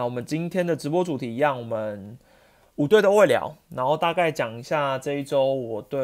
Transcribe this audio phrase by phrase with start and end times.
[0.00, 2.16] 那我们今天的直播主题一样，我们
[2.76, 6.00] 五队都会聊，然后大概讲一下这一周我对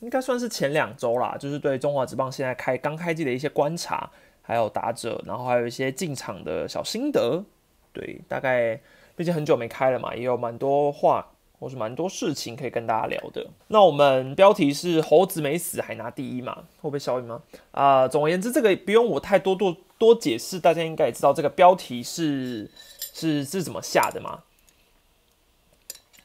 [0.00, 4.10] 应该算是前两周啦，就是对中华职棒现在开刚开季的一些观察，
[4.42, 7.44] 还有打者，然后还有一些进场的小心得。
[7.92, 8.76] 对，大概
[9.14, 11.24] 毕竟很久没开了嘛，也有蛮多话
[11.60, 13.46] 或是蛮多事情可以跟大家聊的。
[13.68, 17.40] 那我们标题是猴子没死还拿第一嘛，会不会消音吗？
[17.70, 22.70] 啊，总而言之，这个不用我太多多多解释，大家应该也知道这个标题是
[23.16, 24.42] 是是怎么下的吗。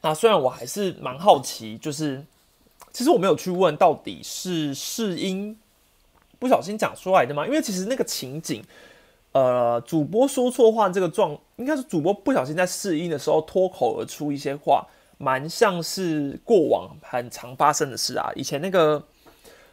[0.02, 2.24] 那虽然我还是蛮好奇，就是
[2.92, 5.58] 其实我没有去问到底是试音
[6.38, 7.46] 不小心讲出来的吗？
[7.46, 8.62] 因为其实那个情景。
[9.34, 14.86] 呃，主播说错话这个状，应该是主播不小心在试音的时候脱口而出一些话，
[15.16, 18.30] 蛮像是过往很常发生的事啊。
[18.36, 19.02] 以前那个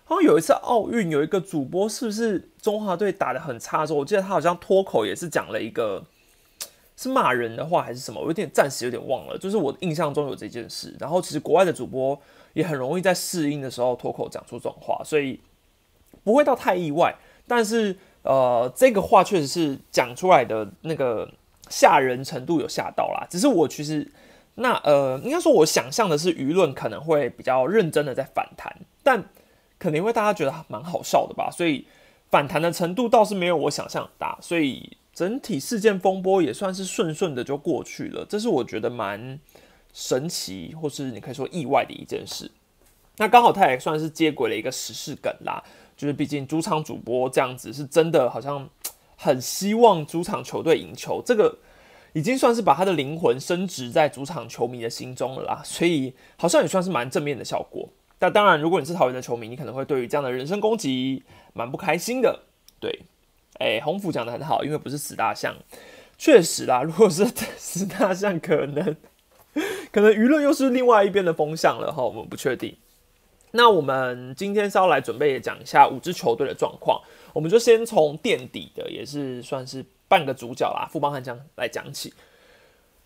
[0.06, 6.06] 好像有一次奥运，有一个主播是不是中华队打的很差的时候，我记得他好像脱口也是讲了一个
[7.00, 9.38] 是骂人的话还是什么，我有点暂时有点忘了。
[9.38, 10.94] 就是我印象中有这件事。
[11.00, 12.20] 然后其实国外的主播
[12.54, 15.40] 也很容易在试音的时候脱口讲出这种话，所以
[16.24, 17.16] 不会到太意外，
[17.48, 17.96] 但是。
[18.22, 21.28] 呃，这个话确实是讲出来的那个
[21.70, 23.26] 吓人程度有吓到啦。
[23.30, 24.06] 只是我其实
[24.56, 29.24] 那呃，应该说我想象的是舆论可能会比较认真的在反弹，但
[29.80, 31.88] 可能因为大家觉得蛮好笑的吧，所以
[32.30, 38.26] 反弹的程度倒是没有我想象大，所以整体事件风波也算是顺顺的就过去了。
[38.30, 39.38] 这是我觉得蛮
[39.92, 42.50] 神奇，或是你可以说意外的一件事。
[43.18, 45.62] 那刚好他也算是接轨了一个时事梗啦。
[45.98, 48.70] 就是毕竟主场主播这样子是真的，好像
[49.18, 51.58] 很希望主场球队赢球，这个
[52.14, 57.90] 已经算是把他的灵魂升值在主场球迷的心中了啦，所以好像也算是蛮正面的效果。
[58.18, 62.44] 但当然，如果你是桃园的球迷，你可能会对于这样的人身攻击蛮不开心的。
[62.80, 63.02] 对，
[63.60, 65.56] 哎，洪福讲的很好，因为不是死大象，
[66.18, 68.96] 确实啦，如果是 死大象，可能
[69.92, 72.76] 可能舆论又是另外一边的风向了哈，我们不确定。
[73.52, 77.02] 那我们今天是要来准备讲一下五支球队的状况，
[77.34, 82.14] 我们就先从垫底的，也是算是半个主角啦，富邦悍将来讲起。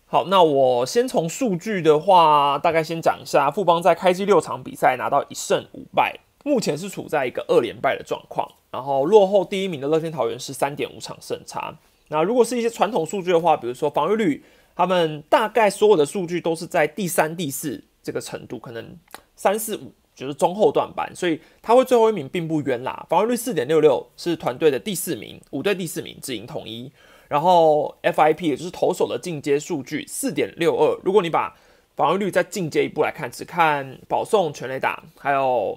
[0.06, 11.76] 好，那我先从数据的话，大概先讲一下，富邦在开机六场比赛拿到一胜五败，目前是处在一个二连败的状况，然后落后第一名的乐天桃园是三点五场胜差。
[12.10, 14.44] 那如果是一些传统数据的话，比如说防御率，
[14.76, 18.96] 他们大概所有的数据都是在第三、第四这个程度，可能
[19.34, 19.92] 三四五。
[20.16, 23.04] 就是中后段班，所以他会最后一名并不冤啦。
[23.10, 26.92] 防御率四点六六是团队的第四名，五队第四名，只赢统一。
[27.26, 30.96] 然后 FIP 也就是投手的进阶数据四点六二。
[31.02, 31.56] 如果你把
[31.96, 35.76] 防御率再进阶一步来看，只看保送、全垒打还有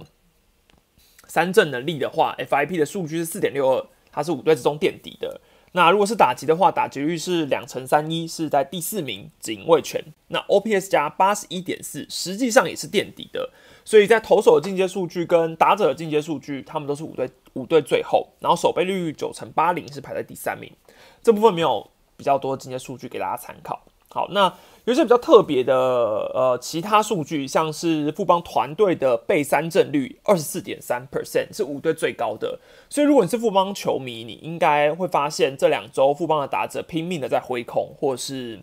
[1.38, 5.40] 三振能力的话，FIP 的数据是四点六二，它是五队之中垫底的。
[5.74, 10.04] 那如果是打击的话，打击率是两成三一，是在第四名，警卫权。
[10.30, 13.52] 那 OPS 加八十一点四，实际上也是垫底的。
[13.86, 20.72] 所以在投手的进阶数据跟打者的进阶数据，他们都是五队五队最后，然后守备率九成八零是排在第三名。
[21.22, 21.88] 这部分没有
[22.18, 23.86] 比较多的进阶数据给大家参考。
[24.10, 24.52] 好，那
[24.86, 32.58] 有些比较特别的呃其他数据，像是富邦团队的被三振率二十四点三 percent 是五队最高的。
[32.90, 38.60] 所以如果你是富邦球迷，你应该会发现这两周富邦的打者拼命的在挥空，或是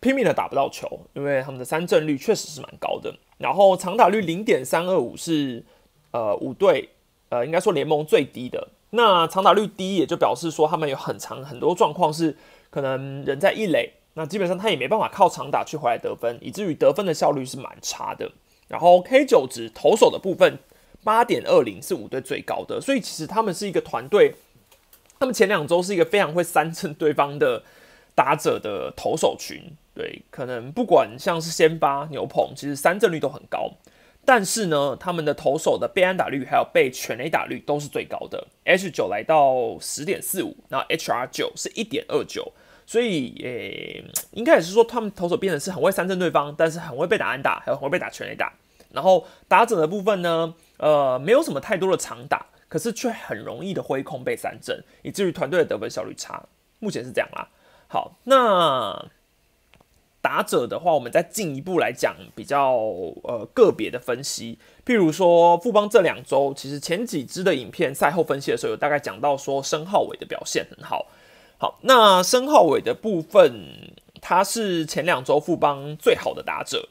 [0.00, 3.14] 拼命的打不到球，因为他们的三振率确实是蛮高的。
[3.36, 5.62] 然后长打率零点三二五是
[6.10, 6.88] 呃五队
[7.28, 8.68] 呃应该说联盟最低的。
[8.90, 12.34] 那长打率低也就表示说他们有很长很多状况是
[12.70, 18.32] 可能人在一垒，那基本上他也没办法靠长打去回来得分，以至于得分的效率是蛮差的。
[18.66, 20.58] 然后 K 九值投手的部分
[21.04, 24.34] 八点二零是五队最高的，所以其实他们是一个团队，
[25.20, 27.62] 他们前两周是一个非常会三振对方的
[28.16, 29.62] 打者的投手群。
[29.94, 33.70] 对，可能不管像是先发牛棚，其实三振率都很高，
[34.24, 42.52] 但是呢，他们的投手的被安打率还有被全垒打率都是最高的，H 九来到十点四五，那 HR 九是一点二九，
[42.88, 48.50] 所以诶，应该也是说他们投手变成是很会三振对方，但是很会被打安打，还有很会被打全垒打，
[48.92, 56.46] 然后打者的部分呢，呃，没有什么太多的长打，可是却很容易的挥空被三振，以至于团队的得分效率差，
[56.78, 57.48] 目前是这样啦。
[57.88, 59.10] 好，那。
[60.20, 62.74] 打者的话，我们再进一步来讲比较
[63.22, 71.06] 呃个别的分析，譬如说富邦这两周，其实前几支的影片赛后分析的时候，有大概讲到说申浩伟的表现很好。
[71.58, 76.88] 好，那申浩伟的部分，他是前两周富邦最好的打者，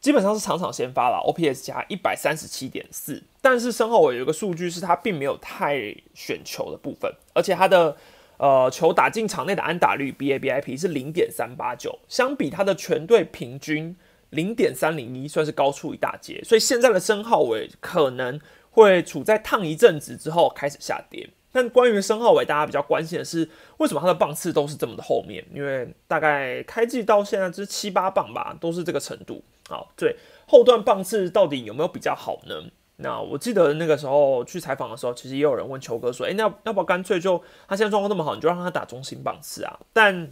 [0.00, 3.22] 基本上是场场先发了，OPS 加一百三十七点四。
[3.40, 7.96] 但是申浩伟有一个数据是他并没有太选球的部分，而且他的。
[8.38, 13.96] 呃，球打进场内的安打率 BABIP 是零点三八九，相比他的全队平均
[14.30, 16.40] 零点三零一，算是高出一大截。
[16.44, 21.28] 所以现在的申浩伟可能会处在烫一阵子之后开始下跌。
[21.58, 25.44] 但关于申浩伟，大家比较关心的是，为什么他的棒次都是这么的后面？
[25.52, 29.42] 因为大概开季到现在是七八棒吧，都是这个程度。
[29.68, 30.14] 好，对，
[30.46, 32.54] 后段棒次到底有没有比较好呢？
[32.98, 40.30] 那我记得那个时候去采访的时候，其实也有人问球哥说：“哎，那要不要干脆就他现在状况那么好，你就让他打中心棒次啊？”但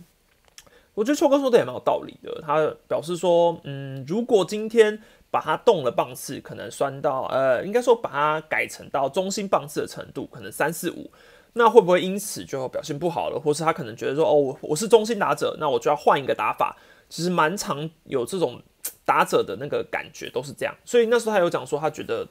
[0.95, 2.41] 我觉得球哥说的也蛮有道理的。
[2.47, 11.11] 他表示说：“嗯，如果今天把他动了棒次，可能酸到呃，应该说把它改成到中心棒次的程度，可能三四五，
[11.53, 13.39] 那会不会因此就表现不好了？
[13.39, 16.77] 或是他可能觉得说：哦，我我是中心打者，那我就要换一个打法？
[17.09, 18.61] 其实蛮常有这种
[19.05, 20.75] 打者的那个感觉，都是这样。
[20.85, 22.27] 所以那时候他有讲说，他觉得。”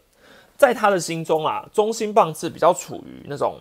[0.58, 3.60] 在他的心中啊，中心棒次比较处于那种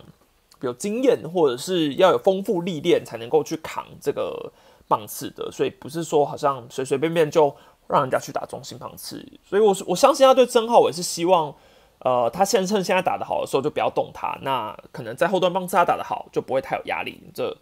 [0.61, 4.49] 有经验或者是要有丰富历练才能够去扛这个
[4.87, 7.53] 棒次的，所以不是说好像随随便便就
[7.87, 9.25] 让人家去打中心棒次。
[9.47, 11.53] 所以我我相信他对曾浩伟是希望，
[11.99, 17.21] 呃，他现在趁现在打得好的时候就不要动他，那可能在后段棒次他打得好就不会太有压力。
[17.33, 17.57] 这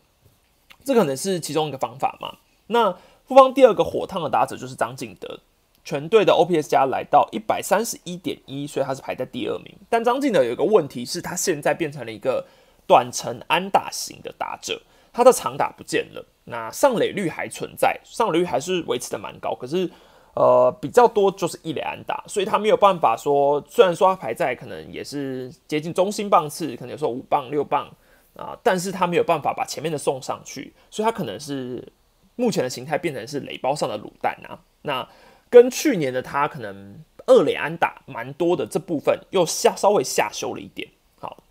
[0.84, 2.38] 这可能是其中一个方法嘛。
[2.68, 2.92] 那
[3.26, 5.40] 复方第二个火烫的打者就是张敬德。
[5.86, 9.76] 全队的 OPS 加来到一百三十一点一，所以他是排在第二名。
[9.90, 12.46] 但张敬德有一个问题是，他现在变成了一个
[12.88, 14.82] 短程安打型的打者，
[15.12, 19.92] 他的长打不见了，那上垒率还存在，上垒率还是维持的蛮高，可是
[20.34, 27.90] 呃比较多就是一垒安打，所以他没有办法说，虽然说他排在可能也是接近中心棒次，可能有时候五棒六棒
[28.36, 31.88] 啊，但是他没有办法把前面的送上去，所以他可能是
[32.36, 35.08] 目前的形态变成是垒包上的卤蛋啊，那。
[35.50, 36.96] 跟去年的他可能
[37.28, 40.90] 二垒安打蛮多的这部分又下稍微下修了一点，
[41.20, 41.44] 好，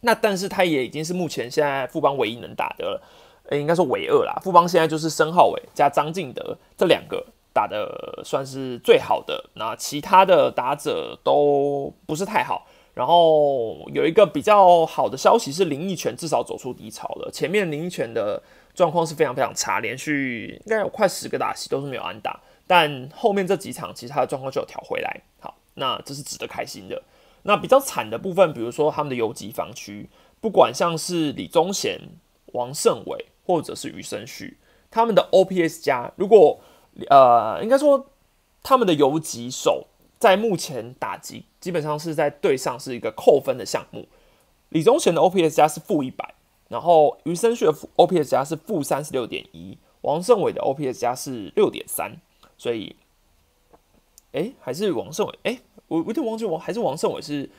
[0.00, 3.02] 那但是他也已经是目前现在富邦唯一能打的了，
[3.50, 4.40] 呃，应该说唯二啦。
[4.42, 7.22] 富邦现在就是申浩伟加张敬德这两个
[7.54, 12.66] 打的算是最好的，那其他的打者都不是太好。
[12.92, 18.42] 然后有一个比较好的消息是林奕泉至少走出低潮了，前面林奕泉的
[18.74, 22.40] 状况是非常非常差，连续应该有快十个打席都是没有安打。
[22.66, 25.20] 但后面这几场，其他的状况就有调回来。
[25.40, 27.02] 好，那这是值得开心的。
[27.42, 30.08] 那比较惨的部分，比如说他们的游击防区，
[30.40, 32.00] 不管像是李宗贤、
[32.52, 34.56] 王胜伟，或者是余生旭，
[34.90, 36.60] 他们的 OPS 加，如果
[37.08, 38.06] 呃，应该说
[38.62, 39.86] 他们的游击手
[40.18, 44.06] 在目前打击基本上是在队上是一个扣分的项目。
[44.70, 46.34] 李宗贤的 OPS 加是负一百，
[46.68, 52.16] 然后余生旭的 OPS 加是负三十六点一，王胜伟的 OPS 加是六点三。
[52.56, 52.94] 所以，
[54.32, 55.58] 哎，还是王胜伟，哎，
[55.88, 57.50] 我我有点忘记，我还是王胜伟是，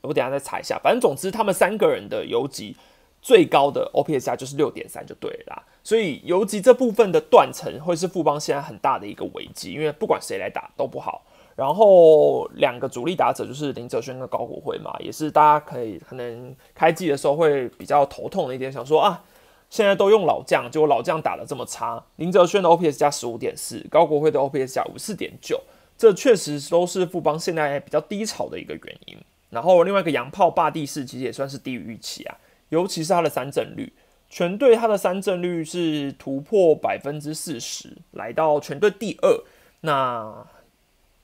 [0.00, 0.78] 我等下再查一下。
[0.82, 2.76] 反正总之，他们三个人的游击
[3.22, 5.62] 最高的 OPS 加就是六点三就对啦。
[5.82, 11.22] 所以游击这部分的断层会是富邦现在很大的一个危机，因为不管谁来打都不好。
[11.56, 19.24] 然后两个主力打者就是林哲轩跟高国辉嘛，也是大家可以可能开季的时候会比较头痛的一点，想说啊。
[19.68, 22.04] 现在都用老将，结果老将打的这么差。
[22.16, 25.62] 林哲轩的 OPS 加十五点四，高国辉的 OPS 加五四点九，
[25.96, 29.16] 这确实都是富邦现在比较低潮的一个原因。
[29.48, 32.36] 然后另外一个洋炮霸地士其实也算是低于预期啊，
[32.70, 33.92] 尤其是他的三振率，
[34.28, 39.44] 全队他的三振率是突破百分之四十，来到全队第二。
[39.82, 40.44] 那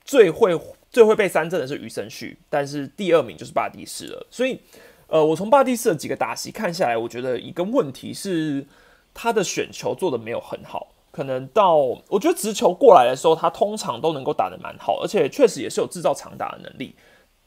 [0.05, 0.57] 最会
[0.89, 4.61] 最会被三振的是余生旭，但是第二名就是霸地士了，所以。
[5.09, 8.67] 呃，我从巴蒂斯的几个打席看下来，我觉得一个问题是
[9.13, 10.89] 他的选球做的没有很好。
[11.11, 16.93] 可能到我觉得直球过来的时候，他通常都能够打得蛮好，而且确实也是有制造长打的能力。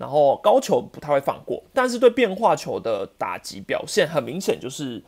[0.01, 5.05] 然后高球不太会放过，但是对变化球的打击表现很明显就是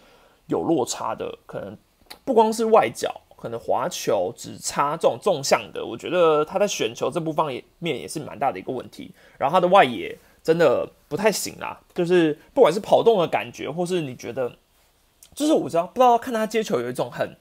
[0.49, 1.39] 有落差的。
[1.47, 1.75] 可能
[2.25, 7.47] 不光是外角，可能滑球、直插这种纵向的，我觉得他在选球这部分
[7.79, 9.11] 面也是蛮大的一个问题。
[9.39, 10.17] 然后他的外野。
[10.45, 14.51] 真的不太行啦，就是不管是跑动的感觉，或是你觉得，
[15.37, 17.37] 就是我知道不知道看他接球有一种很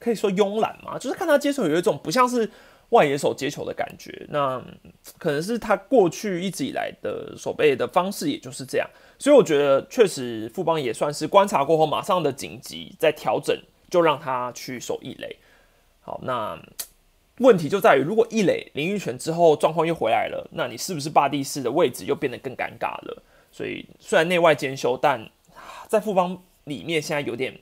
[0.00, 2.50] 可以说慵懒嘛，就是看他接球有一种不像是
[2.90, 4.26] 外野手接球的感觉。
[4.30, 4.62] 那
[5.18, 8.88] 可能是他过去一直以来的守备的方式，也就是这样。
[9.18, 13.56] 所以我觉得确实富邦也算是观察过后，马上的紧急在调整，
[13.90, 15.36] 就让他去守一垒。
[16.00, 16.58] 好，那。
[17.40, 23.22] 问题就在于，如果一垒林育权之后状况又回来了，那你是不是霸地士的位置又变得更尴尬了？
[23.52, 25.28] 所以虽然内外兼修，但
[25.86, 27.60] 在富邦里面现在有点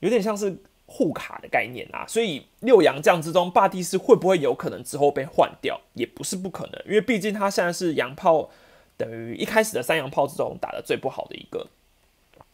[0.00, 0.56] 有点像是
[0.94, 2.06] 护卡的概念啊。
[2.06, 8.48] 所以六洋将之中，霸地士会不会有可能之后被换掉，也不是不可能，因为毕竟他现在是洋炮，
[8.96, 11.66] 等于一开始的三洋炮之中打的最不好的一个。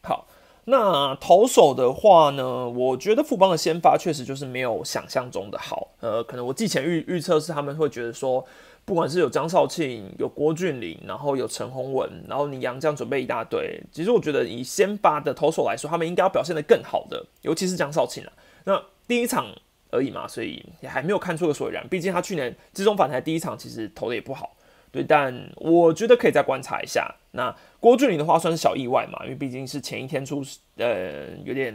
[0.02, 0.26] 好。
[0.64, 5.88] 那投手的话呢，我觉得富邦的先发确实就是没有想象中的好。
[6.00, 8.44] 呃，可能我之前预预测是他们会觉得说，
[8.84, 13.80] 不管是有张少庆、有郭俊林，然后有陈宏文，然后你杨将准备一大堆。
[13.92, 18.32] 其实我觉得以先发的投手来说，他们应该要表现的更好的，尤其是张少庆啊。
[18.64, 19.46] 那第一场
[19.90, 21.87] 而已嘛，所以也还没有看出个所以然。
[21.88, 24.56] 毕竟他去年集中反台第一场其实投的也不好。
[24.92, 27.14] 对，但我觉得可以再观察一下。
[27.30, 30.44] 那郭俊林的话算是小意外嘛，因为毕竟是前一天出，
[30.78, 31.72] 呃，有点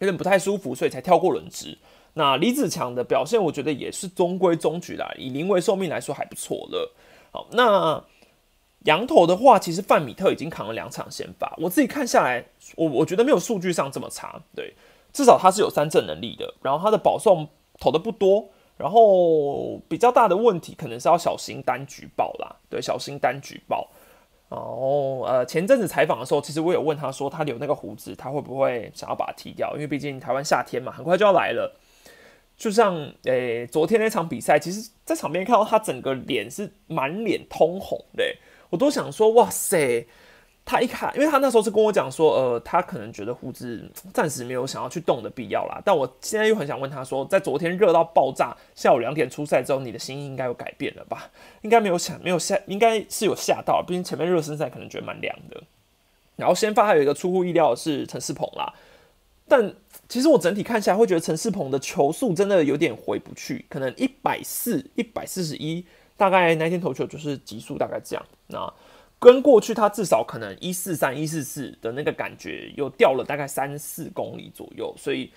[0.00, 1.78] 有点不太舒服，所以才跳过轮值。
[2.14, 6.92] 那李子强的表现，我觉得也是中规中矩啦，以临危受命来说还不错了。
[7.30, 8.02] 好，那
[8.84, 12.44] 羊头的话，其实范米特已经扛了两场先发，我自己看下来，
[12.76, 14.40] 我我觉得没有数据上这么差。
[14.54, 14.74] 对，
[15.12, 17.48] 至少他是有三振能力的，然后他的保送
[17.78, 18.48] 投的不多。
[18.76, 23.86] 然后比较大的问题可能是要小心单举报啦，对，小心单举报。
[24.48, 29.74] 然后呃，前阵子采访的时候，其实我有问他说，他留那个胡子，他会不会想要把它剃掉？
[29.74, 31.78] 因为毕竟台湾夏天嘛，很快就要来了。
[32.60, 38.22] 就像诶，昨天那场比赛，其实在场边看到他整个脸是满脸通红的，
[38.68, 40.06] 我都想说，哇塞。
[40.62, 45.80] 他一看，因为他那时候是跟我讲说，呃，他可能觉得胡子暂时没有想要去动的必要啦。
[45.84, 51.30] 但我现在又很想问他说，在昨天热到爆炸，下午两点出赛之后，你的心应该有改变了吧？
[51.62, 53.82] 应该没有想，没有吓，应该是有吓到。
[53.82, 55.60] 毕竟前面热身赛可能觉得蛮凉的。
[56.36, 58.72] 然后先发还有一个出乎意料的是陈世鹏啦，
[59.48, 59.74] 但
[60.10, 65.86] 其实我整体看下来会觉得陈世鹏的球速真的有点回不去，可能一百四、一百四十一，
[66.16, 68.26] 大概那天投球就是极速大概这样。
[68.48, 68.74] 那
[69.20, 75.30] 跟过去他至少可能一四三一四四的那个感觉又掉了大概三四公里左右，所以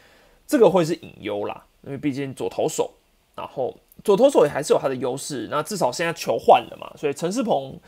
[0.48, 1.64] 这个会是隐忧啦。
[1.84, 2.92] 因为毕竟左投手，
[3.36, 5.48] 然后左投手也还是有他的优势。
[5.52, 7.80] 那至少现在球换了嘛，所以陈世鹏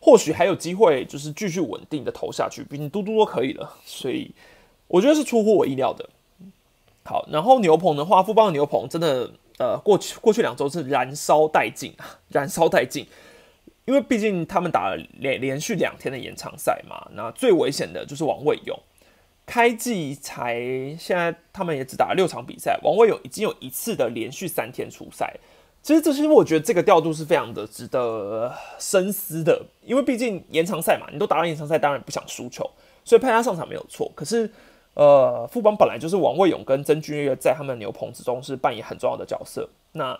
[0.00, 2.64] 或许还有机会，就是继续稳定的投下去。
[2.64, 4.32] 毕竟嘟嘟都可以了，所以
[4.88, 6.10] 我觉得是出乎我意料的。
[7.04, 13.06] 好，然后牛棚的话，富邦的牛棚真的呃，过去过去两周是燃烧殆尽啊，燃烧殆尽。
[13.84, 18.74] 因为毕竟他们打了连连续两天的延长赛嘛，那最危险的就是王卫勇，
[19.44, 20.56] 开季才
[20.98, 25.34] 现在他们也只打了六场比赛，王卫勇已经有一次的连续三天出赛，
[25.82, 32.68] 其实这些我觉得这个调度是非常的值得深思的，因为毕竟延长赛嘛，你都打了延长赛，当然不想输球，
[33.04, 34.10] 所以派他上场没有错。
[34.14, 34.50] 可是
[34.94, 40.18] 呃，副帮本来就是王卫勇跟曾俊岳在他们牛棚之中是扮演很重要的角色，那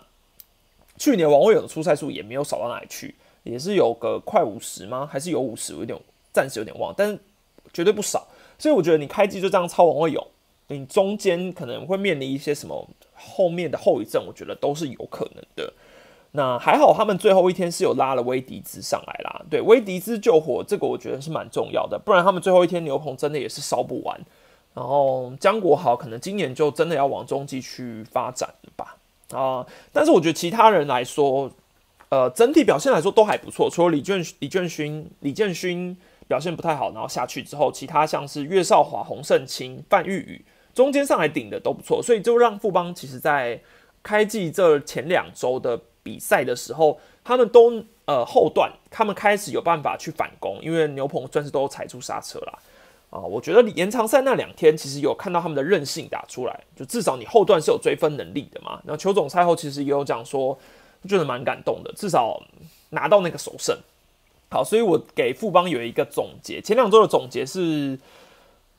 [0.97, 3.15] 去年王卫勇的出赛数也没有少到哪里去。
[3.43, 5.07] 也是有个快五十吗？
[5.11, 5.75] 还是有五十？
[5.75, 5.95] 我有点
[6.33, 7.19] 暂时有点忘，但是
[7.71, 8.27] 绝对不少。
[8.57, 10.27] 所以我觉得你开机就这样超王卫勇，
[10.69, 15.71] 你中间可能会面临一些什么后面的后遗症，我觉得都是有可能的。
[16.31, 19.45] 那还好，他们最后一天是有拉了威迪兹上来啦。
[19.47, 24.19] 对，威迪兹救火这个我觉得是蛮重要的，不然他们最后一天牛棚真的也是烧不完。
[24.75, 28.97] 然后江国豪可能今年就真的要往中继去发展了吧？
[29.31, 31.49] 啊，但是我觉得其他人来说。
[32.09, 43.59] 呃，整体表现来说都还不错，除了李建李建勋李建勋表现不太好，然后下去之后，其他像是岳少华、洪胜清、范玉宇中间上来顶的都不错，所以就让富邦其实在
[44.03, 52.59] 开季这前两周的比赛的时候，他们都呃后段他们开始有办法去反攻，因为牛棚算是都踩住刹车了
[53.15, 53.25] 啊。
[53.25, 58.79] 我觉得延长赛那两天其实有看到他们的韧性打出来，就至少你后段是有追分能力的嘛。
[58.85, 60.57] 然后邱总赛后其实也有讲说。
[61.07, 62.41] 觉得蛮感动的，至少
[62.89, 63.77] 拿到那个首胜。
[64.49, 66.59] 好，所以我给富邦有一个总结。
[66.59, 67.99] 前两周的总结是，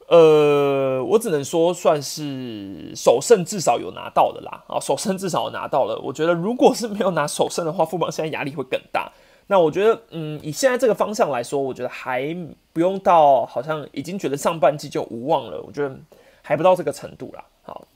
[0.08, 4.64] 呃，我只能说算是首胜至少有拿到的啦。
[4.66, 5.96] 啊，首胜至少拿到了。
[6.02, 9.12] 我觉得如果是没有拿首胜的话，富邦现在压力会更大。
[9.46, 12.36] 那我觉得，嗯，以现在这个方向来说，我觉得还
[12.72, 15.60] 不用到好像已经觉得上半季就无望了。
[15.62, 15.96] 我觉得
[16.42, 17.44] 还不到这个程度啦。
[17.62, 17.86] 好，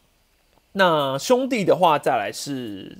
[0.73, 2.99] 那兄弟的话，再来是。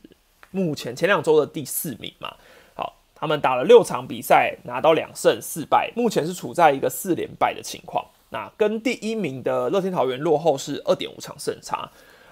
[0.53, 2.35] 目前前两周的第四名嘛，
[2.75, 8.05] 好，他们打了六场比赛，拿到两胜四败，目前是处在一个四连败的情况。
[8.31, 11.89] 那跟第一名的乐天桃园落后是二点五场胜差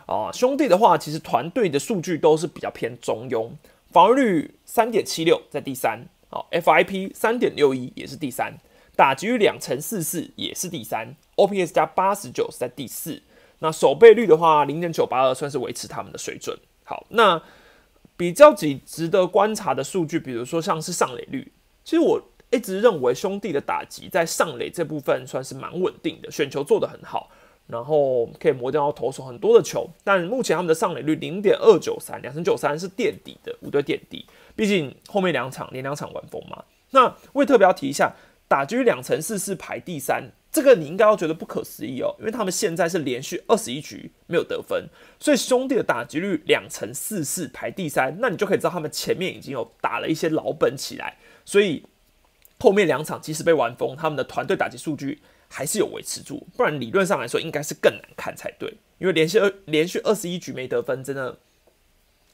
[0.06, 0.32] 啊。
[0.32, 3.48] 兄弟的话，其实团队的数据都是比较偏中庸，
[3.90, 8.54] 防御率三点七六在第三，好，FIP 三点六一也是第三，
[8.96, 13.22] 打击率两成四四也是第三，OPS 加八十九是在第四。
[13.58, 16.58] 那守备率的话，零点九八二算是维持他们的水准。
[16.84, 17.42] 好，那。
[18.16, 21.52] 比较几值得观察的数据，比如说像是上垒率，
[21.84, 27.30] 其实我一直认为兄弟的打击在上垒这部分算是蛮稳定的，选球做得很好，
[27.68, 29.88] 然后可以磨掉投手很多的球。
[30.02, 34.26] 但目前他们的上垒率零点二九三，两成九三是垫底的，五队垫底。
[34.56, 36.64] 毕竟后面两场连两场完封嘛。
[36.90, 38.14] 那我也特别要提一下，
[38.48, 44.88] 打击两成四四排第三，这个你应该要觉得不可思议哦，因为他们现在是连续二十一局没有得分，
[45.20, 51.84] 所以兄弟的打击率两成四四排第三，那你就可以知道他们前面已经有打了一些老本起来，所以
[52.58, 61.38] 后面两场即使被玩疯，他们的团队打击数据还是有维持住，不然理论上来说应该是更难看才对，因为连续二连续二十一局没得分，真的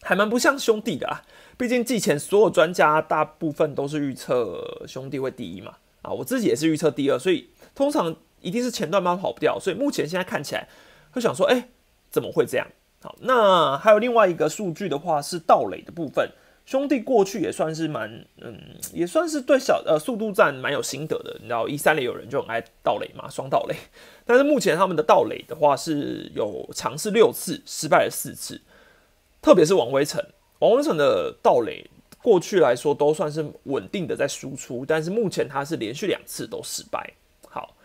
[0.02, 1.22] 还蛮不像兄弟的啊，
[1.56, 7.48] 毕竟季前所有专家大部分都是预测兄弟会第一嘛，啊，我自己也是预测第二，所以。
[7.74, 10.68] 通常一定是前段班跑不掉，所以目前现在看起来
[11.10, 11.70] 会想说，哎，
[12.08, 12.64] 怎么会这样？
[13.02, 16.30] 好，那还有另外一个数据的话是盗垒的部分，
[16.64, 18.58] 兄弟过去也算是蛮，嗯，
[18.92, 21.36] 也算是对小呃速度战蛮有心得的。
[21.40, 23.76] 你知道一三垒有人就很爱盗垒嘛，双盗垒。
[24.24, 28.62] 但是目前他们的盗垒的话是有尝试六次，失败了四次，
[29.42, 30.24] 特别是王威成，
[30.60, 31.90] 王威成的盗垒
[32.22, 37.12] 过去来说都算是稳定的在输出，但是目前他是连续两次都失败。
[37.50, 37.76] 好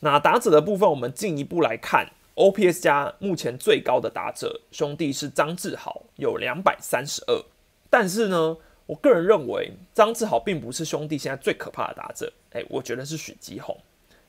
[0.00, 7.42] 那打者的部分，我们进一步来看，OPS 加目前最高的打者兄弟是张志豪，有两百三十二。
[7.90, 12.32] 但是呢，我个人认为张志豪并不是兄弟现在最可怕的打者。
[12.52, 13.76] 哎，我觉得是许基宏。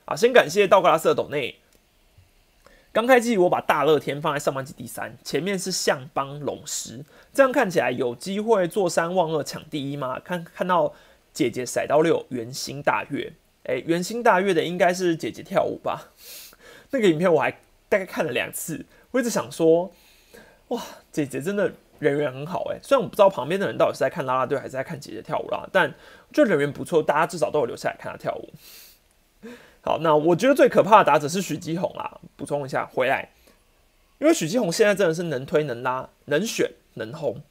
[0.05, 1.55] 啊，先感谢道格拉斯的斗内。
[2.91, 10.19] 刚开季我把大乐天放在上半季第三，前面是象邦龙狮，这样看起来有机会坐三望二抢第一吗？
[10.19, 10.93] 看看到
[11.31, 13.31] 姐姐甩到六，圆心大悦。
[13.65, 16.11] 哎，圆心大悦的应该是姐姐跳舞吧？
[16.89, 17.51] 那个影片我还
[17.87, 19.91] 大概看了两次，我一直想说，
[20.69, 22.79] 哇，姐姐真的人缘很好哎。
[22.82, 25.94] 虽然我不知道旁边的人到底是在看啦啦队还是在看姐姐跳舞啦，但
[26.34, 28.50] 就人缘不错，大家至少都有留下来看她跳舞。
[29.82, 32.20] 好，那我觉得最可怕的打者是许基宏啦。
[32.36, 33.29] 补充一下，回来，
[34.18, 37.41] 因为许基宏现在真的是能推能拉能选能轰。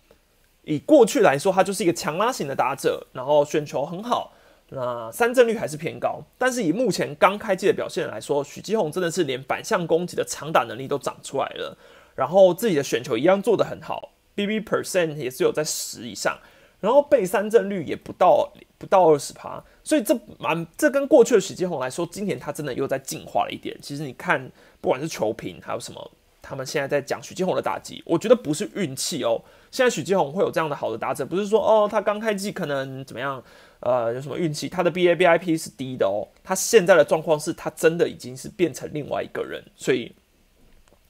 [0.65, 4.33] 以过去来说，他就是一个强拉型的打者，然后选球很好。
[4.71, 11.75] 那三振率还是偏高，但是以目前刚开季的表现来说，许基宏真的是连反向攻击的长打能力都长出来了，
[12.15, 14.11] 然后自己的选球一样做得很好
[14.47, 16.39] ，BB percent 也是有在十以上，
[16.81, 23.77] 然后被三振率也不到不到二十趴，所以这蛮这跟过去的许基宏来说，今年他真的又在进化了一点。
[23.83, 26.11] 其实你看，不管是球评还有什么，
[26.41, 29.43] 他们现在在讲许基宏的打击，我觉得不是运气哦。
[29.71, 33.43] 现在许基宏会有这样的好的打者，不是说哦他刚开季可能怎么样。
[33.81, 34.69] 呃，有什么运气？
[34.69, 36.27] 他的 B A B I P 是低的哦。
[36.43, 40.13] 他现在的状况是他真的已经是变成另外一个人，所以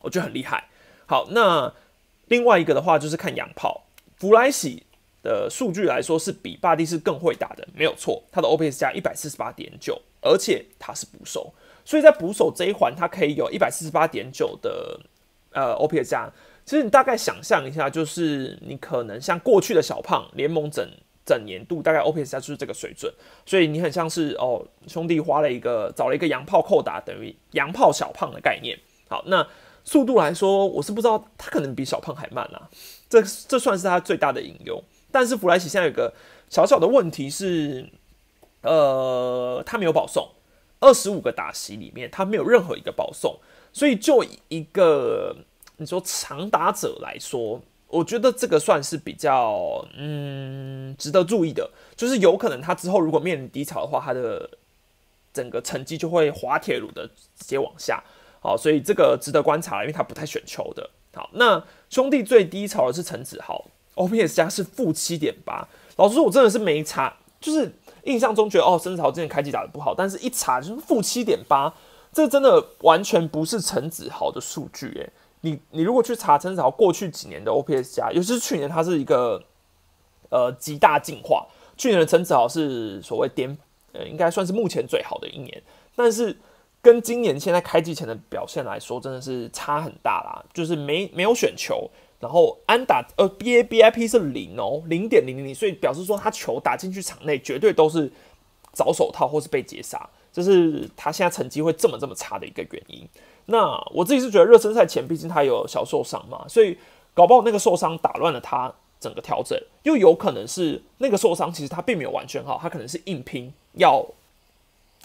[0.01, 0.69] 我觉得很厉害。
[1.07, 1.73] 好，那
[2.29, 3.85] 另外一个的话就是看洋炮
[4.17, 4.83] 弗莱喜
[5.23, 8.23] 的数据来说，是比巴蒂斯更会打的，没有错。
[8.31, 11.53] 他的 O P S 加一百四十八点九，而且他是捕手，
[11.85, 15.01] 所以在捕手这一环，他可以有一百四十八点九的
[15.53, 16.31] 呃 O P S 加。
[16.65, 20.89] 其实你大概想象一下，就是你可能像过去的小胖联盟整。
[21.29, 23.13] 整年度大概 OPS 加就是这个水准，
[23.45, 28.79] 所以你很像是哦，兄弟花了一个找了一个洋炮扣打，等于洋炮小胖的概念。
[29.11, 29.47] 好，那
[29.89, 32.69] 速度来说，我是不知道他可能比小胖还慢啊，
[33.09, 34.85] 这这算是他最大的隐忧。
[35.11, 36.13] 但是弗莱奇现在有个
[36.51, 37.89] 小小的问题是，
[38.61, 40.29] 呃，他没有保送，
[40.79, 43.39] 二十五个打席里面他没有任何一个保送，
[43.73, 45.35] 所以就一个
[45.79, 47.63] 你说长打者来说。
[47.89, 54.51] 我觉得这个算是比较嗯值得注意的，就是有可能他之后如果面临低潮的话，他的
[55.33, 58.05] 整个成绩就会滑铁卢的直接往下。
[58.41, 60.89] 好，所以这个值得观察，因为他不太选球的。
[61.15, 63.65] 好，那兄弟最低潮的是陈子豪
[63.97, 65.67] ，OPS 加是负七点八。
[65.97, 67.73] 老实说，我真的是没查，就是
[68.05, 71.75] 印象中觉得哦，陈子豪之前开机打的不好，但是一查就是负七点八，
[72.13, 75.11] 这真的完全不是陈子豪的数据诶。
[75.41, 79.43] 你你如果去查陈子豪过去几年的 OPS 加，尤其是去年，它是一个
[80.31, 81.47] 呃极大进化。
[81.77, 83.57] 去年的陈子豪是所谓巅，
[83.93, 85.63] 呃，应该算是目前最好的一年。
[85.95, 86.37] 但是
[86.89, 90.43] 跟今年现在开季前的表现来说，真的是差很大啦。
[90.55, 91.87] 就是没没有选球，
[92.19, 98.11] 然后安打呃 BABIP 是零哦，零点零零零，所以表示说他球打进去场内绝对都是
[98.73, 103.07] 找手套或是被截杀，这是他现在成绩会这么这么差的一个原因。
[103.45, 106.79] 那我自己是觉得热身赛前，毕竟他有小受伤嘛，所以
[107.13, 114.03] 搞不好那个受伤打乱了他整个调整，又有可能是那个受伤其实他并没有完全好，他可能是硬拼要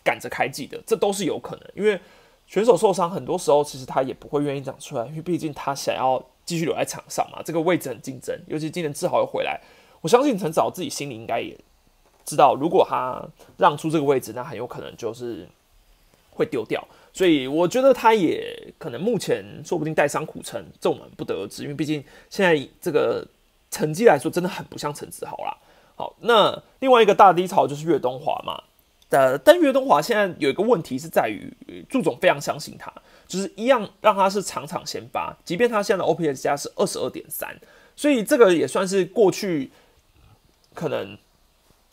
[0.03, 1.63] 赶着开季的，这都是有可能。
[1.75, 1.99] 因为
[2.45, 9.61] 选手受伤很多时候其实他也不会愿意讲出来，因为毕竟他想要继续留在场上嘛，这个位置很竞争，尤其今年志豪又回来，
[10.01, 11.57] 我相信陈子豪自己心里应该也
[12.25, 13.21] 知道，如果他
[13.57, 15.47] 让出这个位置，那很有可能就是
[16.31, 16.85] 会丢掉。
[17.13, 23.25] 所以我觉得他也可能目前说不定带伤苦撑，这我们不得而知，因为毕竟现在这个
[23.69, 25.55] 成绩来说真的很不像陈子豪啦。
[25.95, 28.61] 好，那另外一个大低潮就是岳东华嘛，
[29.13, 31.53] 呃，但岳东华现在有一个问题是在于，
[31.87, 32.91] 祝总非常相信他，
[33.27, 37.55] 就是一样让他是场场先发，即便他现在的 OPS 加是二十二点三，
[37.95, 39.71] 所以这个也算是过去
[40.73, 41.15] 可能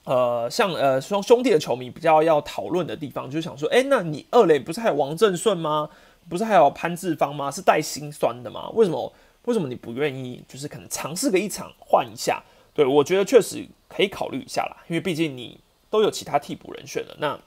[0.04, 5.90] 呃，像呃双兄弟的球迷比较要讨论的地方，就想说，哎，那你二垒不是还有王正顺吗？
[6.26, 7.50] 不是还有潘志芳吗？
[7.50, 8.70] 是带心酸的吗？
[8.70, 9.12] 为什么？
[9.44, 10.42] 为什么你不愿意？
[10.48, 12.42] 就是可能尝试个一场换一下？
[12.72, 15.61] 对我觉得确实可以考虑一下啦，因为毕竟你。
[15.90, 17.38] 都有其他替补人选了，那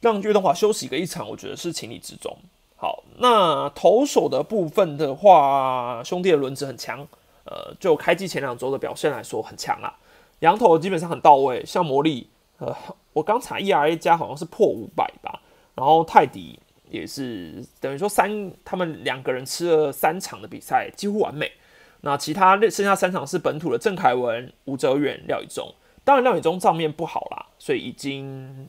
[0.00, 2.36] 让岳东华休息个一场，我觉得是情理之中。
[2.76, 7.06] 好，那投手的部分的话，兄弟的轮子很强，
[7.44, 9.98] 呃，就开季前两周的表现来说很强啊。
[10.38, 12.74] 羊头基本上很到位，像魔力，呃，
[13.12, 15.40] 我刚查 ERA 加好像是破五百吧，
[15.74, 21.52] 然后泰迪也是等于说三，他们两个人吃了三场的比赛几乎完美。
[22.00, 25.70] 那其他剩下三场是本土的郑凯文、吴哲远、廖以忠。
[26.02, 28.68] 当然，廖宇中账面不好啦，所以已经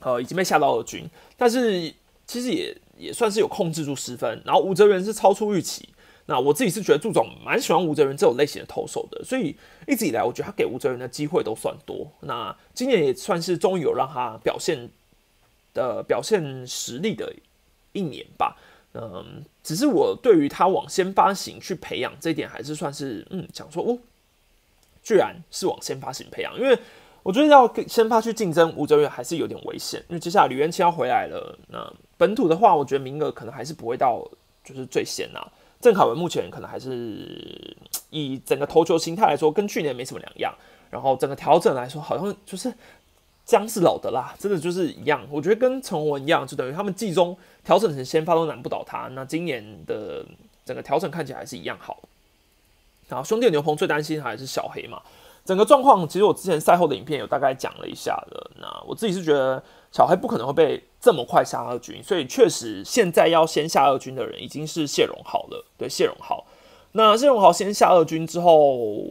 [0.00, 1.92] 呃已经被下到二军，但是
[2.26, 4.42] 其实也也算是有控制住失分。
[4.44, 5.88] 然后吴哲源是超出预期，
[6.26, 9.54] 那我自己是觉得祝总蛮喜欢吴哲源这种类型的投手的，所以
[9.86, 12.10] 一直以来我觉得他给吴哲源的机会都算多。
[12.20, 14.88] 那今年也算是终于有让他表现
[15.74, 17.32] 的表现实力的
[17.92, 18.56] 一年吧。
[18.94, 23.98] 嗯，只是我对于他往先发型去培养这一点，还是算是嗯想说哦。
[25.02, 26.78] 居然是往先发型培养，因为
[27.22, 31.58] 我觉得要先发去竞争吴哲源还是有点危险，因为接下来吕元清要回来了。
[31.68, 34.26] 那本土的话，我觉得名额可能还是不会到
[34.64, 35.46] 就是最先啊。
[35.80, 37.76] 郑凯文目前可能还是
[38.10, 40.54] 以整个投球形态来说，跟去年没什么两样。
[40.90, 42.72] 然后整个调整来说，好像就是
[43.44, 45.24] 姜是老的啦，真的就是一样。
[45.30, 49.08] 我觉得跟陈文一样，就等于他们季中调整成先发都难不倒他。
[49.08, 50.24] 那今年的
[50.64, 52.02] 整个调整看起来还是一样好。
[53.08, 55.00] 然后兄弟牛棚最担心还是小黑嘛，
[55.44, 58.50] 整个状况其实我之前赛后的影片有大概讲了一下的。
[58.60, 65.64] 那我自己是觉得小黑不可能会被这么快下二军，所以确实现在要先下二军的人已经是谢荣豪了。
[65.78, 66.44] 对，谢荣豪。
[66.92, 69.06] 那谢荣豪先下二军之后，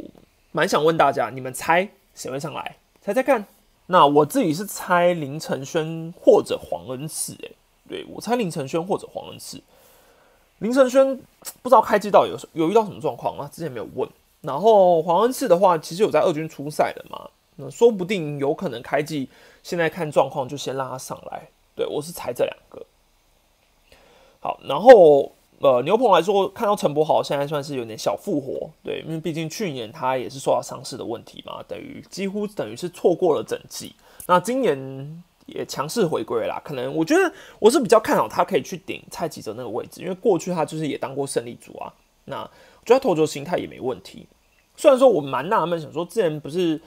[0.52, 2.78] 蛮想问大家，你们猜谁会上来？
[3.02, 3.46] 猜猜看。
[3.88, 7.34] 那我自己是猜林承轩或者黄恩赐。
[7.34, 7.52] 诶，
[7.88, 9.62] 对我猜林承轩或者黄恩赐。
[10.60, 11.16] 林承轩
[11.62, 13.50] 不知道开机到底有有遇到什么状况啊？
[13.54, 14.10] 之前没有问。
[14.42, 19.30] 然后黄恩赐的话，其实有在二军出赛的嘛，那说不定有可能开季，
[19.62, 21.48] 现在看状况就先拉他上来。
[21.76, 22.86] 对我是猜这两个。
[24.40, 33.96] 好，然后呃牛棚来说，看到陈柏豪现在算是有点小复活，对，因为毕竟去年他也是受到伤势的问题嘛，等于几乎等于是错过了整季。
[34.26, 35.24] 那今年。
[35.48, 41.92] 也强势回归啦，可能我觉得我是比较看好他可以去顶蔡启哲那个位置，因为过去他就是也当过胜利组啊。
[42.26, 44.28] 那我觉得投球形态也没问题。
[44.76, 46.80] 虽然说我蛮纳闷，想说之前不是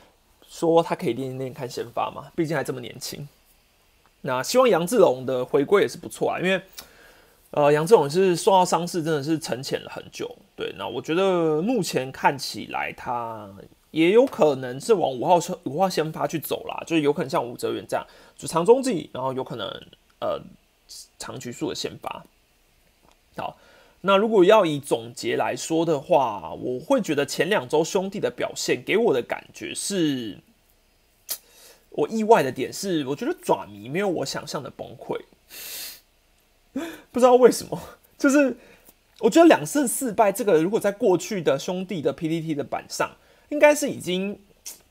[0.47, 3.27] 说他可以练一练看先发嘛，毕竟还这么年轻。
[4.21, 6.63] 那希望杨志龙的回归也是不错啊，因为
[7.53, 10.31] 呃杨志龙是受到伤势真的是沉潜了很久。
[10.55, 13.49] 对，那我觉得目前看起来他。
[13.93, 19.67] 也有可能是往五号车五号先发去走啦，就是有可能像吴哲源这样，就长中继，然后有可能
[20.21, 20.41] 呃
[21.19, 22.25] 长局数的先发。
[23.37, 23.57] 好，
[24.03, 30.39] 那如果要以总结来说的话，我会觉得前两周兄弟的表现给我的感觉是，
[31.91, 35.21] 我意外的点是，我觉得爪迷没有我想象的崩溃，
[37.11, 37.77] 不知道为什么，
[38.17, 38.57] 就是
[39.19, 43.17] 我觉得两胜四败这个，如果在过去的兄弟的 PPT 的板上。
[43.51, 44.37] 应该是已经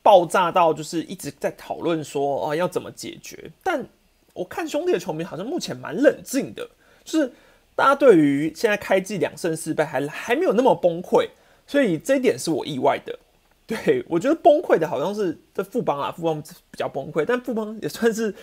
[0.02, 3.52] 爆炸到，就是一直在讨论说，哦，要怎么解决？
[3.64, 3.86] 但
[4.34, 6.70] 我看兄弟的球迷好像目前蛮冷静的，
[7.04, 7.34] 就是
[7.76, 11.30] 大家对于现在开季两胜四败还还没有那么崩溃，
[11.68, 13.20] 所以这一点是我意外的。
[13.68, 18.34] 对我觉得崩溃的好像是这富邦啊，富邦比较崩溃，但富邦也算是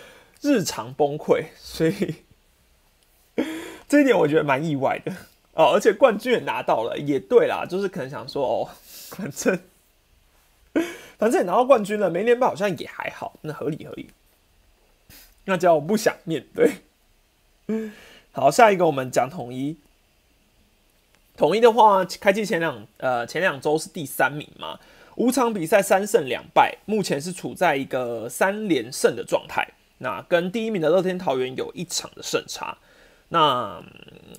[0.40, 2.14] 日常崩溃，所以
[3.88, 5.12] 这一点我觉得蛮意外的
[5.55, 5.72] 哦。
[5.72, 8.70] 而且冠军也拿到了，也对啦，就是可能想说，哦，
[9.11, 9.59] 反正。
[11.19, 14.11] 反正也拿到冠军了，没连败好像也还好，那合理合理。
[15.47, 16.73] 那叫我不想面对。
[18.33, 19.77] 好，下一个我们讲统一。
[21.37, 24.79] 统一的话，开季前两呃前两周是第三名嘛，
[25.17, 29.69] 五场比赛三胜两败，目前是处在一个三连胜的状态。
[29.99, 32.79] 那跟第一名的乐天桃园有一场的胜差。
[33.29, 33.83] 那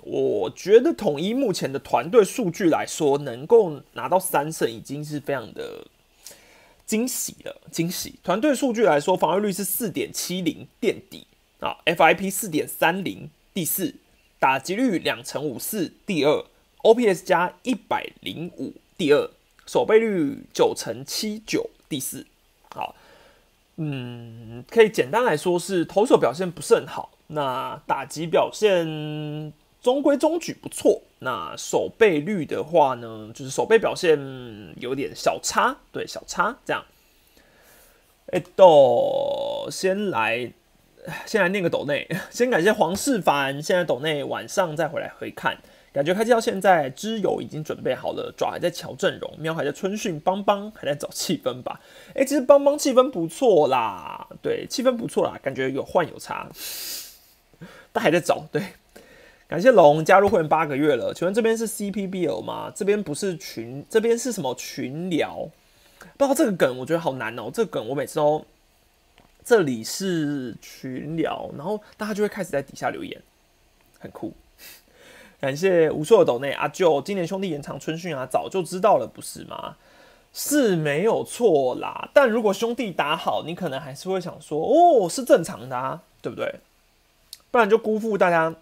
[0.04, 5.88] 我觉得统一目前的团队数据来说，能够拿到三胜已经是非常的。
[6.88, 8.15] 惊喜了，惊喜！
[8.23, 11.28] 团队数据来说，防御率是四点七零垫底
[11.60, 13.93] 啊，FIP 四点三零第四，
[14.39, 16.45] 打击率两成五四第二
[16.84, 19.30] ，OPS 加一百零五第二，
[19.65, 22.26] 守备率九成七九第四。
[22.73, 22.95] 好，
[23.76, 31.01] 嗯，可以简单来说是投手表现不是很好，那打击表现中规中矩不错。
[31.19, 34.19] 那守备率的话呢，就是守备表现
[34.79, 36.85] 有点小差，对，小差这样。
[38.27, 40.51] 哎，都先来，
[41.25, 45.57] 先来念个斗内， 先感谢黄世凡，现在斗内晚上再回来回看，
[45.91, 51.79] 感觉开机到现在，知友已经准备好了，爪还在瞧阵容，喵还在春训，邦邦还在找气氛吧？
[52.13, 56.47] 哎，其实邦邦气氛不错啦，对，气氛不错啦，感觉有换有差，
[57.91, 58.61] 但还在找，对。
[59.47, 62.69] 感谢龙加入会员八个月了，请问这边是 CPBL 吗？
[62.75, 65.49] 这边不是群，这边是什么群聊？
[66.17, 67.49] 不知道这个梗，我觉得好难哦。
[67.53, 68.45] 这个梗我每次都，
[69.45, 73.21] 这里是群聊，然后大家就会开始在底下留言，
[73.99, 74.33] 很酷。
[75.39, 79.77] 感谢无数的抖内阿舅，今年兄弟延长春训啊，早就知道了不是吗？
[80.33, 86.55] 是没有错啦，但如果兄弟打好，你可能还是会想说，哦，是正常的啊，对不对？
[87.49, 88.53] 不然就辜负大家。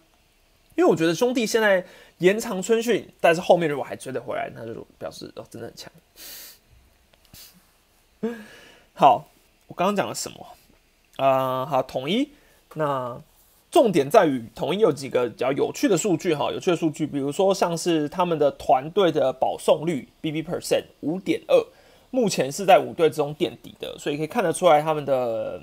[0.76, 1.86] 因为我觉得兄弟现在
[2.20, 5.92] 延长春训，但是后面如果还追得回来，那就表示哦真的很强。
[8.94, 9.28] 好，
[9.68, 10.48] 我刚刚讲了什么？
[11.18, 12.30] 啊，好，统一。
[12.76, 13.22] 那
[13.72, 21.66] 重点在于统一有几个比较有趣的数据哈，有趣的数据，比如说像是他们的团队的保送率 BB percent 五点二，
[22.10, 25.62] 目前是在五队之中垫底的，所以可以看得出来他们的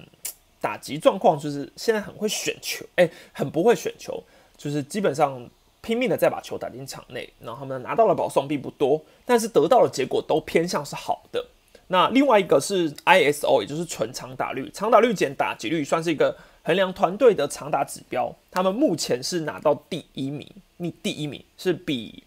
[0.60, 4.22] 打击状况就是现在很会选球，哎，很不会选球。
[4.62, 5.44] 就是基本上
[5.80, 11.44] 拼命的在把球打进场内，然后他们拿到了保送并不多，但是得到的结果都偏向是好的。
[11.88, 18.32] 那另外一个是 ISO，也就是纯长打率，长打率减打击率，算是一个衡量团队的长打指标。
[18.52, 22.22] 他们目前是拿到第一名，你第一名是比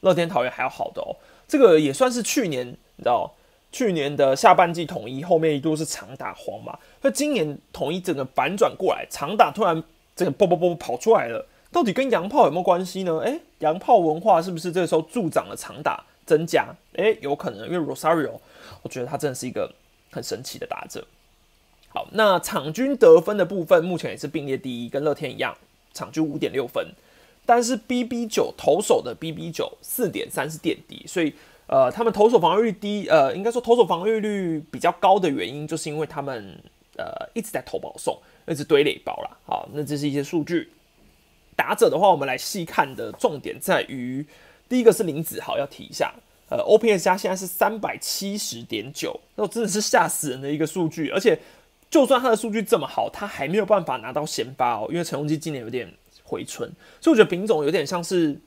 [0.00, 1.16] 乐天桃园还要好的哦。
[1.48, 3.32] 这个也算是去年你知道，
[3.72, 9.82] 去年的下半季统一后面一度是长打荒嘛，那今年统一整个反转过来，长打突然
[10.14, 11.46] 这个啵啵啵跑出来了。
[11.72, 13.18] 到底跟洋炮有没有关系呢？
[13.18, 16.74] 诶，洋炮文化是不是这个时候助长了长打增加？
[16.94, 18.32] 诶，有可能，因为 Rosario，
[18.82, 19.72] 我觉得他真的是一个
[20.10, 21.06] 很神奇的打者。
[21.88, 25.56] 好，那场均得分的部分目前也是并列第一，跟乐天一样，
[25.94, 26.88] 场均五点六分。
[27.46, 31.34] 但是 BB 九投手的 BB 九四点三是垫底，所以
[31.66, 36.56] 呃，他们投手防御率低，呃，应该说投手防御率比较高的原因，就是因为他们
[36.96, 39.36] 呃一直在投保送，一直堆垒包了。
[39.44, 40.70] 好，那这是一些数据。
[41.60, 44.24] 打者的话，我们来细看的重点在于，
[44.66, 46.10] 第一个是林子豪，要提一下，
[46.48, 51.38] 呃，OPS 加现在是三百七十点九，那真的是吓死人的一个数据，而且
[51.90, 55.86] 就算他的数据这么好，他还没有办法拿到先发哦，因为陈宏基今年有点
[56.24, 56.66] 回春，
[56.98, 58.40] 所以我觉得丙种有点像是。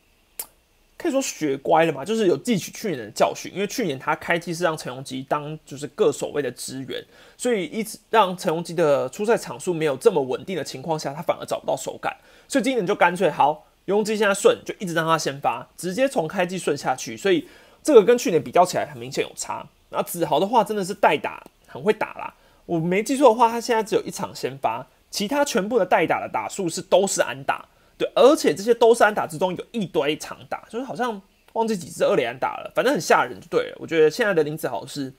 [0.97, 7.03] 可以说学乖了嘛，就是有汲取去年的教训，因为去年他开机是让陈荣基当就是各守卫的支援，
[7.35, 12.15] 所以一直让陈荣基的出赛场数没有这么稳定的情况下，他反而找不到手感，
[12.47, 17.47] 所以今年就干脆好，永基现在顺就一直让他先发，直接从开机顺下去，所以
[17.81, 19.67] 这个跟去年比较起来很明显有差。
[19.89, 22.33] 那子豪的话真的是代打很会打啦，
[22.65, 27.65] 我没记错的话，他现在只有一场先发，其他全部的代打的打数是都是安打。
[27.97, 31.21] 对，而且这些都是安打之中有一堆长打，就是好像
[31.53, 33.77] 忘记几支二连安打了，反正很吓人就对了。
[33.79, 35.13] 我觉得现在的林子豪是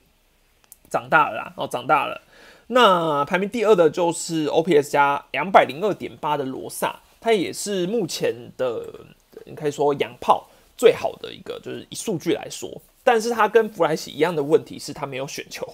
[0.91, 2.21] 长大了啦，哦，长大了。
[2.67, 8.85] 那排名第二的就是 OPS 加两百零二点八的罗萨，他也是目前的
[9.45, 12.71] 你可以说洋炮最好的一个，就是以数据来说。
[13.05, 15.65] 但是他跟弗莱喜一样的问题是他没有选球，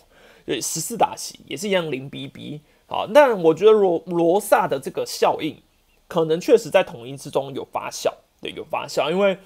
[0.44, 2.60] 对，十四打席也是一样零 BB。
[2.86, 5.56] 好，但我觉得罗罗萨的这个效应。
[6.10, 9.08] 可能确实在统一之中有发酵，对，有发酵。
[9.12, 9.38] 因为，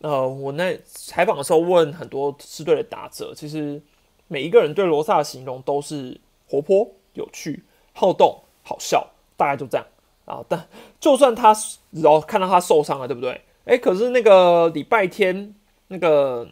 [0.00, 3.82] 呃，我那采访的时候问很多狮队的打者，其实
[4.28, 9.84] 每一个人对罗萨的形容都是活泼、有趣、好动、好笑，大概就这样
[10.24, 10.38] 啊。
[10.48, 10.68] 但
[11.00, 11.52] 就算他，
[11.90, 13.40] 然后看到他受伤了，对不对？
[13.64, 15.52] 哎，可是那个礼拜天，
[15.88, 16.48] 那个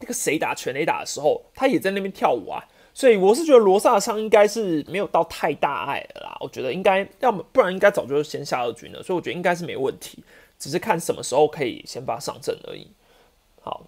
[0.00, 2.62] 那个谁打全垒打的时候，他也在那边跳舞啊。
[3.00, 10.22] 所以我是觉得罗萨的伤应该是没有到太大碍的啦，我觉得应该要么不然应该早就先下二军了，所以我觉得应该是没问题，
[10.58, 12.88] 只是看什么时候可以先发上阵而已。
[13.62, 13.86] 好，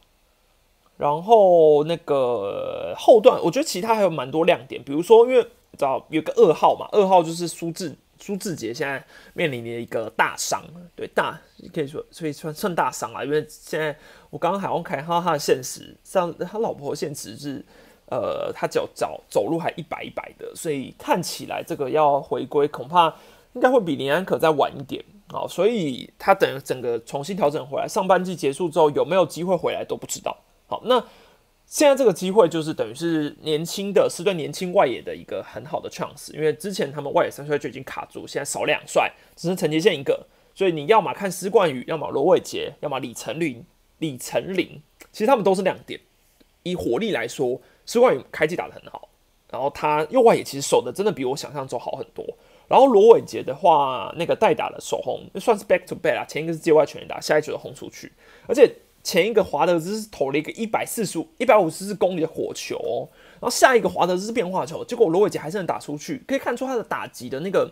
[0.97, 10.65] 然后那个后段，我觉得其他还有蛮多亮点，比如说因为知道有个二号嘛，二号就是苏志苏志杰现在面临的一个大伤，
[10.97, 11.39] 对大
[11.75, 13.95] 可以说所以算算大伤啊，因为现在
[14.31, 17.63] 我刚刚海王看到他的现实，像他老婆现实是。
[18.13, 23.09] 呃，他脚脚走路还一摆一摆的，所以看起来这个要回归恐怕
[23.55, 30.37] 应该会比林安可再晚一点啊，所以他等整个重新调整回来，上半季结束之后有没有机会回来都不知道。
[30.67, 31.03] 好，那
[31.65, 43.65] 现在这个机会就是等于是年轻的是对年轻外野的一个很好的尝试因为之前他们外野三帅就已经卡住，现在少两帅，只是陈杰宪一个，所以你要么看施冠宇，要么罗伟杰，要么李成林，
[44.01, 45.99] 李成林，其实他们都是亮点。
[46.65, 49.09] 以火力来说，施冠宇开季打得很好，
[49.51, 52.25] 然后他右外野其实守的真的比我想象中好很多。
[52.69, 58.11] 然后罗伟杰的话，那个代打的守轰算是 back to back 啊，前一个是界外全打，下一球的轰出去，
[58.47, 67.71] 而且前一个华德兹是投了一个一百四十五、一百五十四公里的火球，然后下一个华德兹是变化球，结果罗伟杰还是能打出去，可以看出他的打击的那个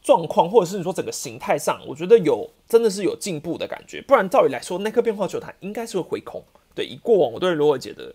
[0.00, 6.42] 状况，或者是你说整个形态上，我觉得有真的是有进步的感觉，不然照理来说，那颗变化球它应该是会回空。
[6.74, 8.14] 对，以过往我对罗伟杰的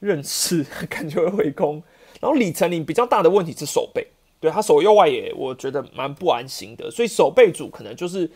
[0.00, 1.82] 认识， 感觉会回空。
[2.20, 4.06] 然后李成林比较大的问题是手背，
[4.40, 6.90] 对他手右外野，我觉得蛮不安心的。
[6.90, 8.28] 所以手背组可能就是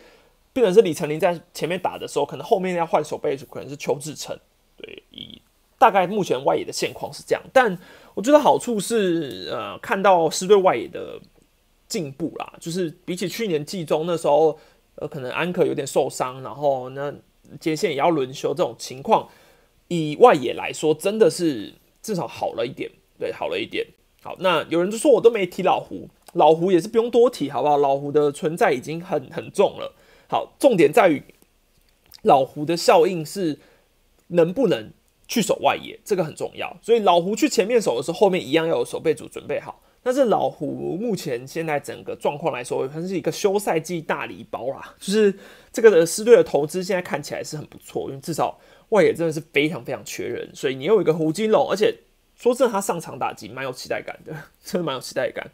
[0.53, 4.37] 变成是李成林在前面打的时候，可能后面要换手背组，可能是邱志成。
[4.77, 5.41] 对，以
[5.77, 7.43] 大概目前外野的现况是这样。
[7.51, 7.77] 但
[8.13, 11.19] 我觉得好处是，呃，看到狮队外野的
[11.89, 14.57] 进步啦，就是比起去年季中那时候，
[14.95, 17.13] 呃，可能安可有点受伤，然后那
[17.59, 19.27] 接线也要轮休这种情况。
[19.93, 23.85] 以外野来说，真的是至少好了一点，对，好了一点。
[24.21, 27.77] 好，那有人就说我都没提老胡，老胡也是不用多提，好不好？
[27.77, 29.93] 老胡的存在已经很很重了。
[30.29, 31.21] 好，重点在于
[32.21, 33.59] 老胡的效应是
[34.27, 34.91] 能不能
[35.27, 36.77] 去守外野，这个很重要。
[36.81, 39.81] 所以老胡去前面守的时候，后面一样要有守备组准备好。
[40.01, 45.33] 但是老胡目前现在整个状况来说，它是一个休赛季大礼包啦，就是
[45.71, 48.57] 这个的狮队的投资现在看起来是很不错，因为至少。
[48.93, 51.97] 外野真的是非常非常缺人，所以你有一个胡金龙，而且
[52.35, 54.31] 说真的，他上场打击蛮有期待感的，
[54.63, 55.49] 真的蛮有期待感。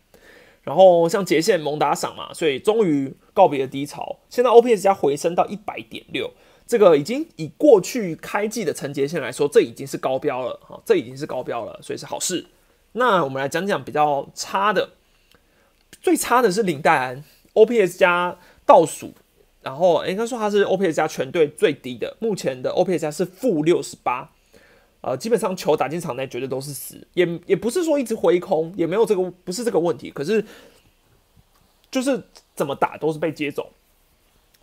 [0.62, 4.20] 然后像杰线猛打赏嘛，所以终于告别了低潮。
[4.30, 6.32] 现在 OPS 加回升到一百点六，
[6.68, 12.46] 这个已经以过去开季的陈杰线来说，这已经是高标了哈，这已经是高标了，所以是好事。
[12.92, 14.90] 那我们来讲讲比较差的，
[16.02, 17.24] 最差的是林黛安
[17.54, 19.14] ，OPS 加倒数。
[19.62, 24.32] 然后应该说他是 OPS 加全队最低的，目前的 OPS 加是负六十八，
[25.02, 30.46] 呃，基本上球打进场内绝对都是死，也也不是说一直挥空，也没有这个不是这个问题，可是
[31.92, 32.24] 就是
[32.56, 33.70] 怎么打都是被接走，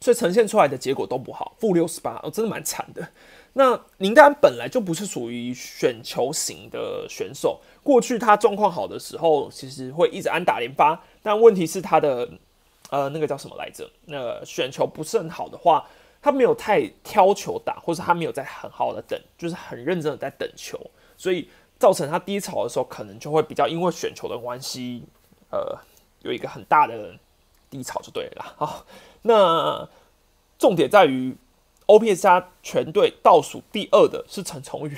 [0.01, 3.07] 所以呈现出来的结果都不好，负六十八，哦，真的蛮惨的。
[3.53, 12.27] 那林丹本来就不是属于选球型的选手，过去他状况好的时候，其实会一直安打连发，但问题是他的。
[12.91, 13.91] 呃，那个叫什么来着？
[14.05, 15.85] 那选球不是很好的话，
[16.23, 20.79] 他没有太挑球打，或者他没有在很好的等，就是很认真的在等球，
[21.17, 25.03] 所以造成他低潮的时候，可能就会比较因为选球的关系，
[25.51, 25.77] 呃，
[26.23, 27.13] 有一个很大的
[27.69, 28.55] 低潮就对了。
[28.57, 28.87] 好，
[29.23, 29.89] 那
[30.57, 31.37] 重点在于
[31.87, 34.97] OPS 加全队倒数第二的是陈崇宇，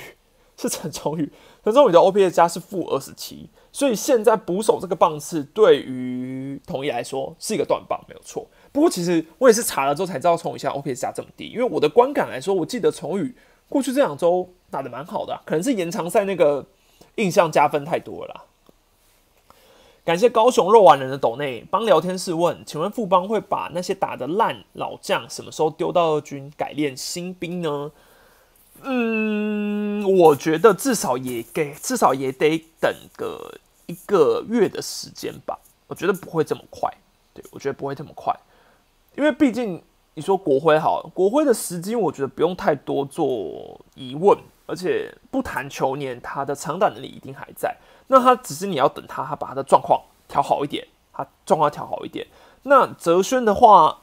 [0.59, 1.33] 是陈崇宇，
[1.65, 3.49] 陈崇宇的 OPS 加是负二十七。
[3.79, 8.45] 所以现在捕手这个棒次对于统一来说是一个断棒，没有错。
[8.73, 13.37] 不过其实我也是查了之后才知道崇宇现在 OPS 加这么低，因为我的观感来说，我记得崇宇
[13.69, 16.67] 过去这两周打的蛮好的，可能是延长赛那个
[17.15, 18.47] 印象加分太多了。
[20.05, 27.93] 感谢高雄肉丸人的斗内帮聊天室问，请问富邦会把那些打的烂老将什么时候丢到二军改练新兵呢？
[28.83, 35.59] 嗯，我觉得至少也给，至少也得等个一个月的时间吧。
[35.89, 36.93] 我觉得不会这么快，
[37.33, 38.39] 对我觉得不会这么快，
[39.17, 47.75] 因为毕竟你说国徽好，国徽的时机，我觉得不用太多做疑问，而且不谈球年，他的长打能力一定还在。
[48.09, 52.27] 那他只是你要等他，他把他的状况调好一点，他状况调好一点。
[52.65, 54.01] 那哲轩的话，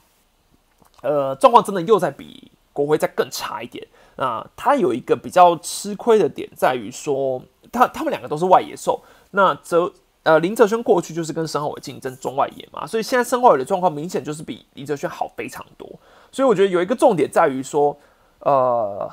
[1.03, 3.87] 呃，状况真的又在比国徽再更差一点。
[4.15, 9.03] 那他有一个比较吃亏的点，在于说他他们两个都是外野兽。
[9.31, 9.91] 那泽
[10.23, 15.87] 呃林哲轩过去就是跟申浩伟竞争中外野嘛，所以现在申浩伟的状况明显就是比林哲轩好非常多。
[16.31, 17.97] 所以我觉得有一个重点在于说，
[18.39, 19.09] 呃，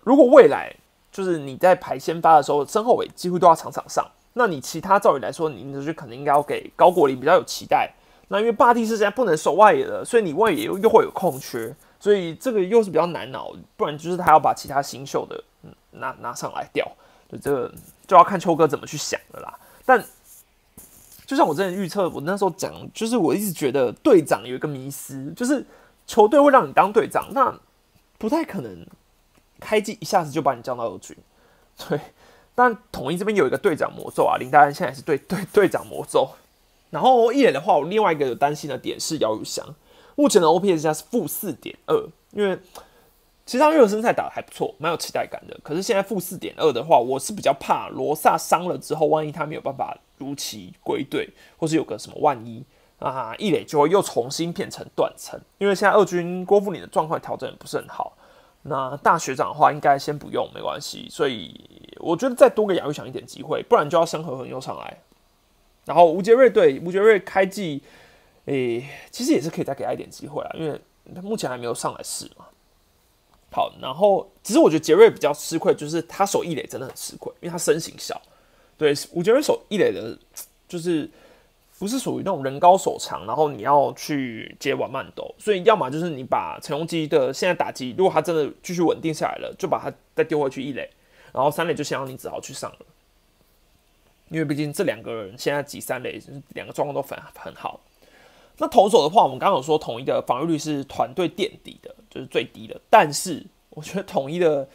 [0.00, 0.74] 如果未来
[1.10, 7.92] 就是你在排先发的时候，申浩伟几乎都要场场上，那你其他照理来说，林哲轩可能应该要给高国林比较有期待。
[8.28, 11.74] 那因为霸地是现在不能守外野的，所以你外野又又会有空缺。
[12.00, 16.86] 所以这个又是比较难熬，不然就是他要把其他新秀的嗯拿拿上来调，
[17.30, 17.72] 就这个
[18.06, 19.58] 就要看秋哥怎么去想的啦。
[19.84, 20.04] 但
[21.26, 25.64] 就像我之前预测，我那时候讲，就是我一直觉得队长有一个迷思，就是
[26.06, 27.58] 球队会让你当队长，那
[28.18, 28.86] 不太可能
[29.58, 31.16] 开季一下子就把你降到二军。
[31.88, 31.98] 对，
[32.54, 36.28] 但统一这边有一个队长魔咒啊，林大安现在是队队队长魔咒。
[36.90, 39.66] 然后一垒的话，我另外一个有担心的点是姚宇翔。
[40.14, 42.56] 目前的 OPS 加是负四点二，因为
[43.46, 45.54] 其实他热身赛打的还不错，蛮有期待感的。
[45.62, 51.28] 可是现在负四点二的话，我是比较怕罗萨伤了之后，万一他没有办法如期归队，
[51.58, 52.64] 或是有个什么万一
[52.98, 55.38] 啊，一垒就会又重新变成断层。
[55.58, 58.16] 因为现在二军郭富林的状况调整也不是很好。
[58.62, 61.06] 那大学长的话，应该先不用，没关系。
[61.10, 61.54] 所以
[61.98, 64.98] 我觉得再多给亚玉翔一点机会，不然就要生和恒又上来。
[65.84, 67.82] 然后吴杰瑞对吴杰瑞开季，
[68.46, 70.80] 诶，其实也是可以再给他一点机会啊，因为
[71.14, 72.46] 他目前还没有上来试嘛。
[73.54, 78.20] 好，然后其实我觉得杰瑞比较吃亏，就是他守一垒真的很吃亏，因为他身形小。
[78.76, 80.18] 对，吴杰瑞守一垒的，
[80.66, 81.08] 就是
[81.78, 90.90] 不是属于那种人高手长，然后你要去接完慢斗，所以要么就是你把陈荣基的现在打击，如果他真的继续稳定下来了，就把他再丢回去一垒，
[91.32, 92.86] 然后三垒就先让你只好去上了，
[94.30, 96.20] 因为毕竟这两个人现在挤三垒，
[96.54, 97.78] 两个状况都很很好。
[98.58, 102.80] 那投手的话，我们刚刚有说统一的防御率是团队垫底的，就是最低的。
[102.88, 104.68] 但是我觉得统一的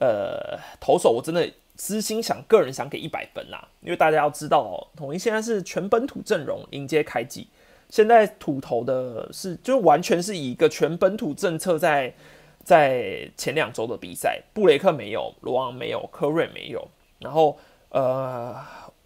[0.00, 3.66] 呃投手，我真的私心想，个人想给一百分啦。
[3.80, 7.48] 因为大家要知道哦，统一现在是全本土阵容迎接开季，
[7.90, 12.14] 现在土投的是就完全是以一个全本土政策在
[12.62, 16.86] 在前两周的比赛，布雷克没有，罗昂没有，科瑞没有，
[17.18, 17.58] 然后
[17.88, 18.54] 呃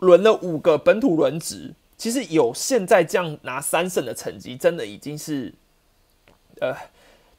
[0.00, 1.72] 轮了五个本土轮值。
[1.98, 5.52] 其实有现在这样拿三胜的成绩，真的已经是
[6.60, 6.72] 呃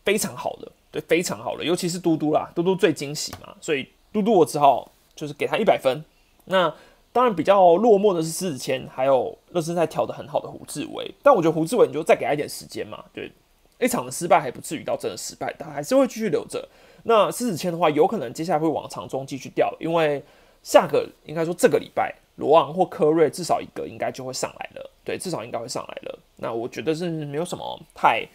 [0.04, 1.64] 非常好的，对，非常好了。
[1.64, 6.04] 尤其是嘟嘟啦，嘟嘟最惊喜嘛，所以嘟嘟我只好就是给他一百分。
[6.46, 6.76] 那
[7.14, 11.10] 当然比较落寞的是狮子谦，还有热身赛调的很好的胡志伟。
[11.24, 13.32] 但我觉得胡志伟你就再给他一点时间嘛，对，
[13.80, 16.68] 一场的失败还不至于到真的失败，他还是会继续留着。
[17.04, 20.22] 那狮子谦的话，有可能接下来会往场中继续掉，因为
[20.62, 22.14] 下个应该说这个礼拜。
[22.40, 26.20] 罗昂或科瑞至少一个应该就会上来了，对，至少应该会上来了。
[26.38, 28.26] 那我觉得是没有什么太，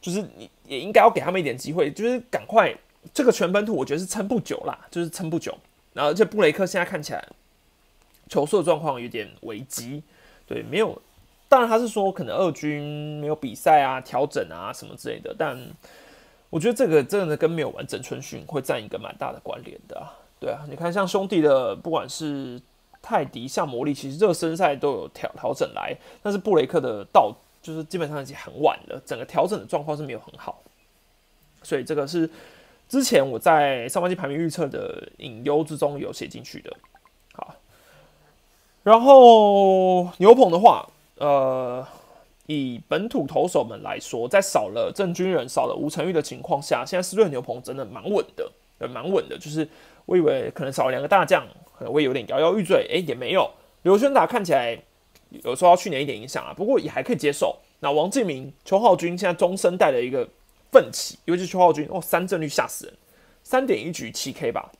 [0.00, 2.72] 就是你也应该要给他们一点机会，就是赶快
[3.12, 5.52] 这个全本土，我觉得是撑不久啦，就是撑不久。
[5.92, 7.28] 然后而且布雷克现在看起来
[8.28, 10.04] 球速的状况有点危机，
[10.46, 11.02] 对，没有。
[11.48, 15.58] 当然他是说可能二军没有比赛啊、调整啊什么之类的，但
[16.50, 20.00] 我觉得这个真的跟没有完整春训会占一个蛮大的关联的。
[20.38, 22.60] 对啊，你看像兄弟的不管是。
[23.02, 30.60] 泰迪像魔力，其实热身赛都有调调整来，但是布雷克的到就是基本上已经很晚了，整个调整的状况是没有很好，
[31.62, 32.30] 所以这个是
[32.88, 36.76] 之前我在上半季排名预测的隐忧之中有写进去的。
[37.32, 37.54] 好，
[38.82, 41.86] 然后牛棚的话，呃，
[42.46, 48.50] 以本土投手们来说，在少了郑军人、少了吴成玉的情况下，现在四队牛棚真的蛮稳的，
[48.88, 49.66] 蛮稳的，就是
[50.06, 51.46] 我以为可能少了两个大将。
[51.80, 53.50] 可能会有点摇摇欲坠，哎，也没有。
[53.84, 54.78] 刘轩达看起来
[55.30, 57.56] 有受到去年一点影响啊，不过也还可以接受。
[57.78, 60.28] 那王敬明、邱浩军现在中生代的一个
[60.70, 62.94] 奋起，尤其是邱浩军，哦，三振率吓死人，
[63.42, 64.70] 三点一局七 K 吧。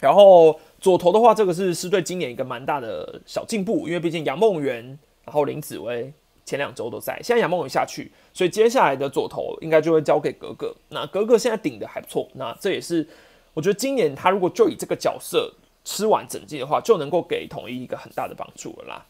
[0.00, 4.84] 然后左投的话，这个是是对今年一个蛮大的小进步，因为毕竟杨梦圆，
[5.24, 6.12] 然后林子薇
[6.44, 10.74] 前两周都在，现在杨梦圆下去，所以接下来的左投应该就会交给格格。
[10.88, 13.06] 那格格现在顶的还不错，那这也是
[13.54, 15.54] 我觉得今年他如果就以这个角色。
[15.86, 19.06] 吃完整季的话，就能够给统一一个很大的帮助了啦。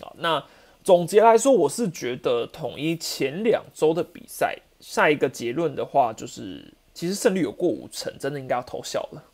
[0.00, 0.42] 啊，那
[0.84, 9.24] 总结来说，我是觉得统一前两周的比赛，下一个结论的话，就是其实胜率有过五成，真的应该要偷笑了。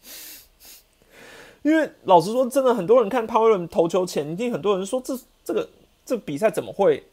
[1.63, 5.69] 因为老实说，真的很多人看 Power 投球前，一定很多人说这这个
[6.07, 7.05] 这比赛怎么会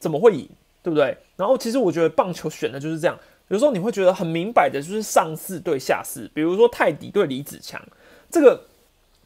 [0.00, 0.48] 怎么会赢，
[0.82, 1.16] 对不对？
[1.36, 3.16] 然后其实我觉得棒球选的就是这样，
[3.48, 7.80] 有时候你会觉得很明摆的，就是上四对下四，比如说泰迪对李子强，
[8.28, 8.64] 这个。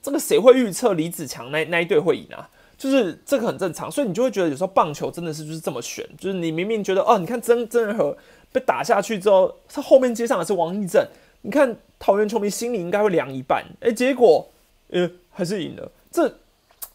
[0.03, 2.49] 这个谁会预测李子强那那一队会赢啊？
[2.79, 8.17] 就是这个很正常，所以你就会觉得有时候棒球真的是就是这么悬，就是你明明觉得哦，你看曾曾仁和
[8.53, 11.07] 被打下去之后，他后面接上的是王义正，
[11.43, 14.51] 你看桃园球迷心里应该会凉一半，哎，结果
[14.89, 15.93] 呃还是赢了。
[16.11, 16.27] 这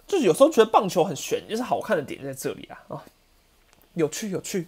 [0.07, 3.03] 就是有时候觉得棒球很悬，就是好看的点在这里啊啊，
[3.93, 4.67] 有趣有趣。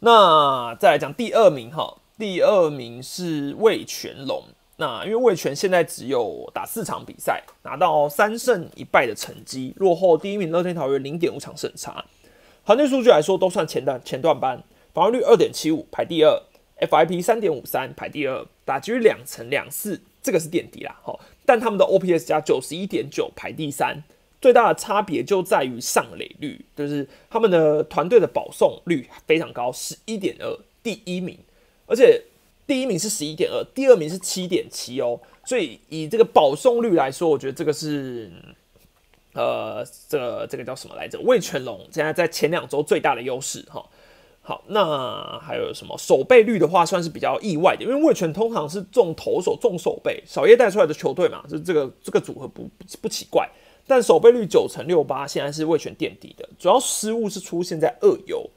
[0.00, 4.42] 那再来讲第二名哈，第二名是魏全龙。
[4.82, 12.04] 那因为魏权现在只有打四场比赛，拿到三胜一败的成绩，落后第一名乐天桃园零点五场胜差。
[12.66, 14.60] 团队数据来说都算前段前段班，
[14.92, 16.42] 防御率二点七五排第二
[16.80, 20.98] ，FIP 三点五三排第二，打击率两成两四，这个是垫底啦。
[21.04, 24.02] 好，但他们的 OPS 加九十一点九排第三，
[24.40, 31.38] 最大的差别就在于上垒率，就是他们的团队的保送率非常高，十一点二，第一名，
[31.86, 32.20] 而且。
[32.72, 38.32] 第一名是十一点二，第二名是七点七哦，所以以这个保送率来说，我觉得这个是，
[39.34, 41.20] 呃，这个这个叫什么来着？
[41.20, 43.84] 魏全龙现在在前两周最大的优势哈。
[44.40, 52.66] 好，那还有什么守备率的话，算是比较意外的，因为魏权通常是重投手重守备，小叶带出来的球队嘛，就这个这个组合不
[53.02, 53.46] 不奇怪。
[53.86, 58.48] 但守备率九成六八，现在是魏权垫底的，主要失误是出现在二游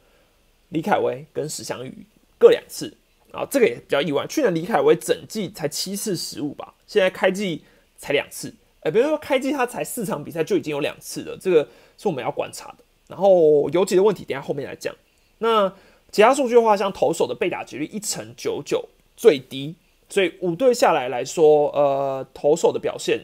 [0.70, 1.94] 李凯威跟史祥宇
[2.40, 2.96] 各两次
[3.36, 4.26] 啊，这个也比较意外。
[4.28, 7.64] 去年李凯威整季才七次失误吧，现在开季
[7.98, 11.68] 才两次，哎，比如说开季他才四场比赛就已经有两次了，这个
[11.98, 12.78] 是我们要观察的。
[13.08, 14.96] 然后游击的问题，等下后面来讲。
[15.40, 15.72] 那
[16.12, 19.76] 其他数据的话，像投手的被打几率一成九九最低，
[20.08, 23.20] 所以五队下来来说，呃，投手的表现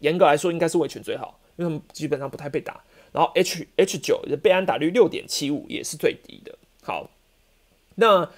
[0.00, 2.82] 严格来说应该是维权最好，因为他们基本上不太被打。
[3.12, 6.58] 然后 H H 九的被安打率六点七五也是最低的。
[6.82, 7.10] 好，
[7.94, 8.30] 那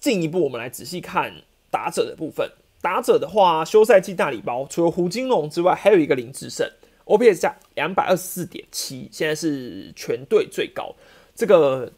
[0.00, 1.32] 进一步我们来仔细看
[1.70, 2.50] 打者的部分。
[2.80, 6.70] 打者的话，休赛季大礼包除了胡金龙之外，还有一个林志胜
[7.06, 10.94] ，OPS 加两百二十四点七，现在是全队最高。
[11.34, 11.92] 这个。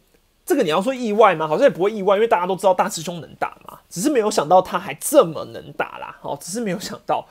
[0.49, 1.45] 这个你要说意外吗？
[1.45, 6.21] 好像也不会意外，因为大家都知道大师兄能打嘛，只是没有想到他还这么能打啦。
[6.23, 7.27] 哦，只是没有想到，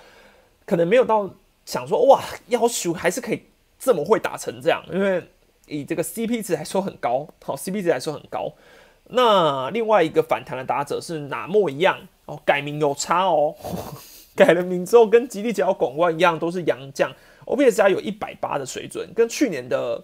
[0.65, 1.33] 可能没有到
[1.65, 3.43] 想说哇，要求还是可以
[3.79, 5.23] 这么会打成这样，因为
[5.67, 8.51] 以这个 CP 值来说很高，好 CP 值来说很高。
[9.09, 13.55] 那另外一个反弹的打者是哪莫一样哦，改名有差哦，
[14.35, 17.11] 改了名之后跟吉利角广冠一样，都是洋将
[17.45, 20.03] ，OPS 加有一百八的水准，跟去年的。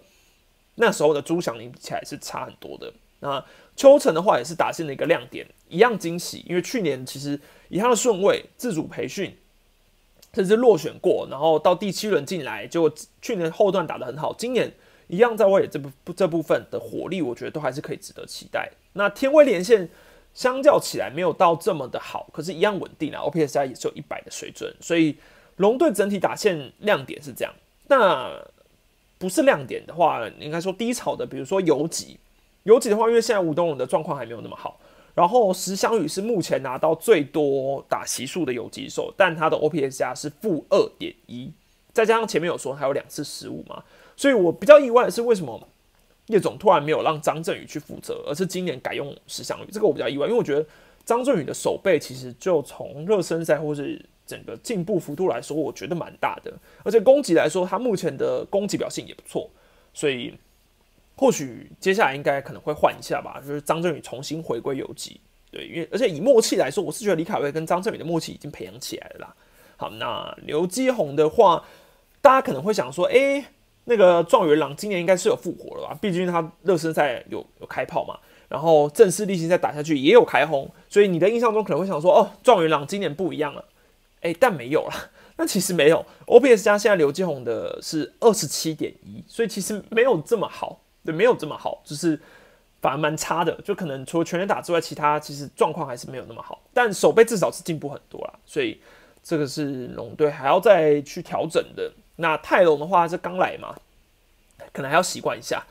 [0.75, 2.91] 那时候的朱祥林比起来是差很多的。
[3.19, 3.43] 那
[3.75, 6.43] 邱成的话也是打现了一个亮点，一样惊喜。
[6.47, 9.35] 因为去年其实以他的顺位自主培训，
[10.33, 12.91] 甚至落选过，然后到第七轮进来，结果
[13.21, 14.33] 去年后段打得很好。
[14.33, 14.71] 今年
[15.11, 18.71] 一样在外野这部这部分的火力，我觉得都还是可以值得期待。
[18.93, 19.89] 那天威连线
[20.33, 23.19] 相较起来没有到这么的好，可是，一样稳定啊。
[23.19, 25.17] OPS 也只有一百的水准，所以
[25.57, 27.53] 龙队整体打线亮点是这样。
[27.89, 28.31] 那
[29.19, 32.17] 不是亮点的话，应该说低潮的，比如说游击，
[32.63, 34.79] 游击的话，因为现在吴东荣的状况还没有那么好。
[35.13, 41.51] 然后石祥宇是目前拿到最多打席数的游击手，但他的 OPS 加是负二点一，
[41.91, 43.83] 再加上前面有说还有两次失误嘛，
[44.21, 45.67] 所以我比较意外的是为什么
[46.27, 50.63] 叶总突然没有让张振宇去负责，而是今年改用石祥宇，这个我比较意外，因为我觉得
[51.03, 54.05] 张振宇的手背其实就从热身赛或是。
[54.27, 56.53] 整个进步幅度来说，我觉得蛮大的，
[56.85, 59.49] 而且攻击来说，他目前的攻击表现也不错，
[59.93, 60.33] 所以
[61.17, 65.19] 或许接下来应该可能会换一下吧，就是张振宇重新回归游击，
[65.51, 69.35] 对，因为而且以默契来说，我是觉得李凯威跟张振宇的默契已经培养起来了啦。
[69.75, 71.65] 好，那刘基宏的话，
[72.21, 73.51] 大家可能会想说，哎，
[73.85, 75.97] 那个状元郎今年应该是有复活了吧？
[76.01, 78.17] 毕竟他热身赛有有开炮嘛，
[78.47, 83.65] 然后正式例行赛打下去也有开轰，所以你的印象中可能会想说，哦，状元郎今年不一样了。
[84.21, 84.93] 哎，但没有了。
[85.37, 92.19] 那其实没有，OPS 加现在刘继宏的是二十七点一，所以其实没有这么好，对，没有这么好，就是
[92.79, 93.51] 反而蛮差的。
[93.63, 96.61] 就可能除了全垒打之外，其他其实状况还是没有那么好。
[96.71, 98.79] 但守备至少是进步很多啦，所以
[99.23, 101.91] 这个是龙队还要再去调整的。
[102.21, 103.75] 那泰隆的话是刚来嘛，
[104.71, 105.63] 可能还要习惯一下。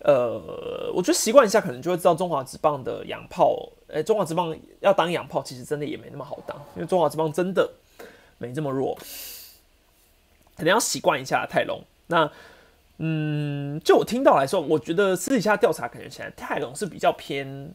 [0.00, 3.68] 呃，我觉得习惯一下，可能就会知道中华职棒的洋炮。
[3.88, 7.70] 哎，中华职棒要当洋炮，其实真的也没那么好当，因为中华职棒真的。
[8.38, 8.98] 没这么弱，
[10.56, 11.80] 可能要习惯一下泰隆。
[12.08, 12.28] 那，
[12.96, 17.72] 嗯，就我听到来说，我觉得私底下调查感觉起来，泰隆是比较偏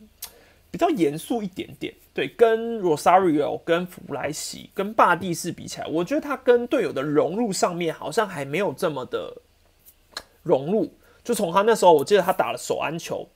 [0.72, 1.94] 比较严肃一点点。
[2.14, 9.42] 对，跟 Rosario、跟弗莱西、跟霸地士比起来，我觉得他跟队友的融入上面好像还没有这么的
[10.42, 10.92] 融入。
[11.24, 13.28] 就从他那时候，我记得他打了手安球，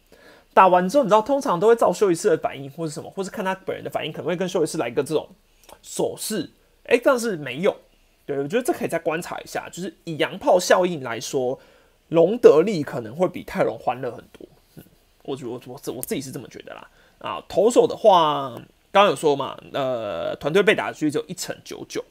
[0.54, 5.30] 打完之后，你知道，通常都会照休息室的反应，或是什么，或是看他本人的反应，可能会跟休息室来个这种
[5.84, 6.50] 手势。
[6.86, 7.76] 哎，但是没有，
[8.26, 9.70] 对我觉得这可以再观察一下。
[9.70, 11.60] 就是以洋炮效应来说，
[12.08, 14.48] 隆德利可能会比泰隆欢乐很多。
[14.78, 14.84] 嗯，
[15.24, 16.90] 我我我自我自己是这么觉得啦。
[17.22, 18.54] 啊，投手的话，
[18.92, 22.04] 刚刚有说嘛，呃，团队被打的几率只有一成九九。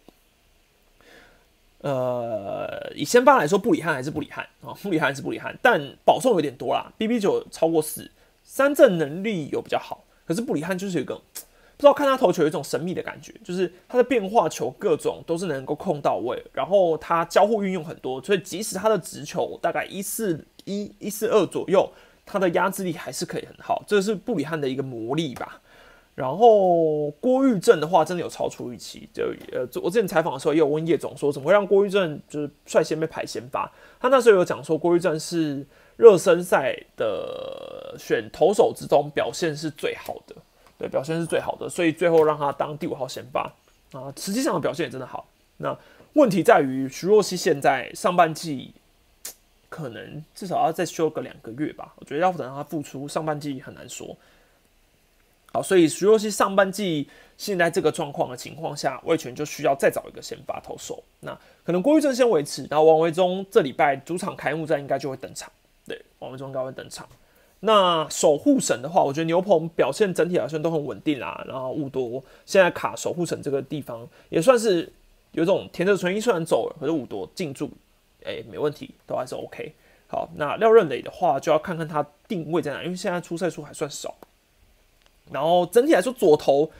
[1.82, 8.10] 呃，以先发来说，布里汉还是布里汉啊，布里汉是布里汉，但保送有点多啦，BB 九超过四，
[8.44, 11.20] 三振能力有比较好，可是布里汉就是有个。
[11.76, 21.90] 不知道看他投球有一种神秘的感觉，就是他的变化球各种都是能够控到位，然后他交互运用很多，所以即使他的直球大概一四一一四二左右，
[22.30, 25.60] 他的压制力还是可以很好，这是布里汉的一个魔力吧。
[26.14, 33.70] 然后郭玉正的话，真的有超出预期，就呃，我之前采访的时候也有问叶总说，怎么会让郭玉正就是率先被排先发？
[33.98, 35.66] 他那时候有讲说，郭玉正是
[35.96, 40.36] 热身赛的选投手之中表现是最好的。
[40.78, 43.50] 对，表现是最好的，所以最后让他当第五号先发
[43.92, 44.12] 啊。
[44.16, 45.26] 实际上的表现也真的好。
[45.58, 45.76] 那
[46.14, 48.74] 问题在于徐若曦现在上半季
[49.70, 51.94] 可能至少要再休个两个月吧。
[51.96, 54.14] 我觉得要等他复出，上半季很难说。
[55.52, 61.02] 好，所以徐若曦上半季现在这个状况的情况下，魏权就需要再找一个先发投手。
[61.20, 65.50] 那可能郭玉正先维持，然后王维忠这礼拜主场开幕战应该就会登场。
[65.86, 67.08] 对，王维忠应该会登场。
[67.58, 71.44] 那守护神的话，我觉得牛棚表现整体来说都很稳定啦。
[71.48, 74.90] 然后雾多现在卡守护神这个地方也算是
[75.32, 77.68] 有种田泽纯一虽然走了，可是五多进驻，
[78.24, 79.74] 哎，没问题，都还是 OK。
[80.08, 84.16] 好，那廖任磊的话就要看看他定位在哪，因为现在出赛数还算少。
[85.30, 86.70] 然后整体来说，左投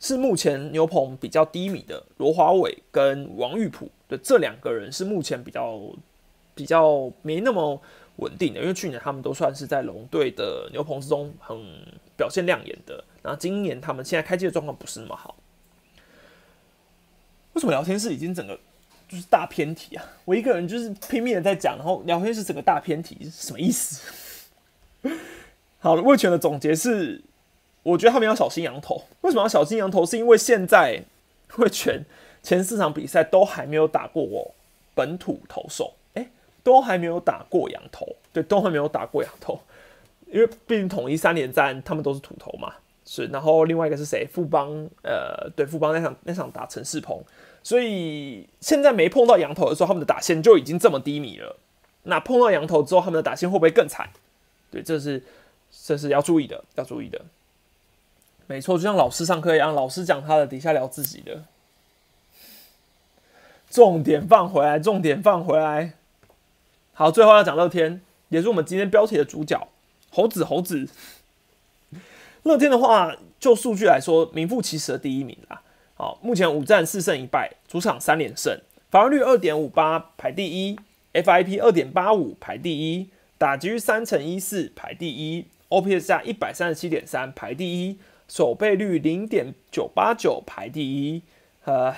[0.00, 5.80] 是目前牛棚比较低迷的罗华伟跟王玉普的这两个人是目前比较
[6.54, 7.80] 比较没那么
[8.16, 11.56] 稳定的，因为去年他们都算是在龙队的牛棚之中很
[12.16, 15.36] 表现亮眼的，然后今年他们现在开机的状况不是那么好。
[17.52, 18.58] 为什么聊天室已经整个
[19.10, 20.04] 就是大偏题啊？
[20.24, 24.00] 我一个人就是拼命的在讲，然后聊天室整个大偏题是什么意思？
[25.80, 27.22] 好了，魏权的总结是。
[27.82, 29.02] 我觉得他们要小心羊头。
[29.22, 30.04] 为什么要小心羊头？
[30.04, 31.02] 是因为现在
[31.48, 32.04] 会全
[32.42, 34.54] 前四场比赛都还没有打过我
[34.94, 36.28] 本土投手，哎，
[36.62, 39.58] 都还没有打过羊头，对，都还没有打过羊头。
[40.26, 42.74] 因为毕竟统一三连战，他们都是土头嘛，
[43.06, 43.24] 是。
[43.28, 44.28] 然后另外一个是谁？
[44.30, 47.18] 富邦，呃，对，富邦那场那场打陈世鹏，
[47.62, 51.56] 所以现在没碰到羊头的时候，他们的打线就已经这么低迷了。
[52.04, 54.08] 那碰到羊头之后，他们的打线会不会更惨？
[54.70, 55.22] 对，这是
[55.84, 57.20] 这是要注意的，要注意的。
[58.46, 61.44] 没错，就像老师上课一样，老师讲他的，底下聊自己的。
[63.68, 65.92] 重点放回来，重点放回来。
[66.92, 68.00] 好，最后要讲乐天，
[68.30, 69.68] 也是我们今天标题的主角。
[70.10, 70.88] 猴子，猴子。
[72.42, 75.62] 乐天的话，就数据来说，名副其实的第一名啦。
[76.00, 80.78] 好，目前五战四胜一败，主场三连胜，防御率二点五八排第一
[81.12, 87.98] ，FIP 二点八五排第一，打击率三乘一四排第一，OPS 加一百三十七点三排第一。
[88.28, 91.20] 守备率零点九八九排第一，
[91.66, 91.94] 呃，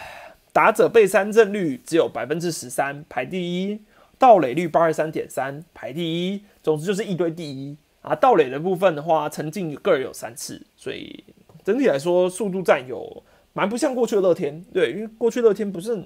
[0.53, 3.78] 打者被三振率只有百分之十三排第一，
[4.18, 8.16] 盗垒率八十三点三排第一，总之就是一堆第一啊。
[8.16, 11.22] 盗垒的部分的话，陈进个人有三次，所以
[11.64, 13.22] 整体来说速度占有
[13.53, 16.03] 蛮不像过去的乐天，对，因为过去乐天不是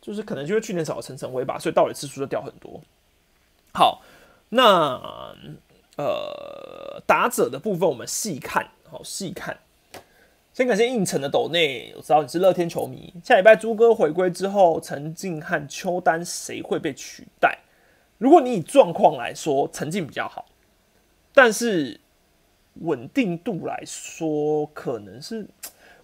[0.00, 2.80] 就是可能就是去年少了陈晨威吧，所以到垒次数就掉很多。
[3.72, 4.02] 好，
[4.50, 5.34] 那
[5.96, 8.68] 呃打者的部分我们细看。
[8.86, 9.58] 好细看，
[10.52, 13.12] 先感谢应城的斗内，我知道你是乐天球迷。
[13.24, 17.58] 下礼拜朱哥回归之后，陈静和邱丹谁会被取代？
[18.18, 20.46] 如果你以状况来说，陈静比较好，
[21.32, 21.98] 但是
[22.82, 25.48] 稳定度来说，可能是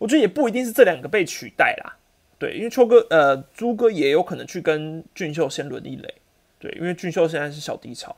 [0.00, 1.96] 我觉得也不一定是这两个被取代啦。
[2.40, 6.12] 对，因为秋哥呃朱哥也有可能去跟俊秀先轮一垒。
[6.58, 8.16] 对，因为俊秀现在是小低潮。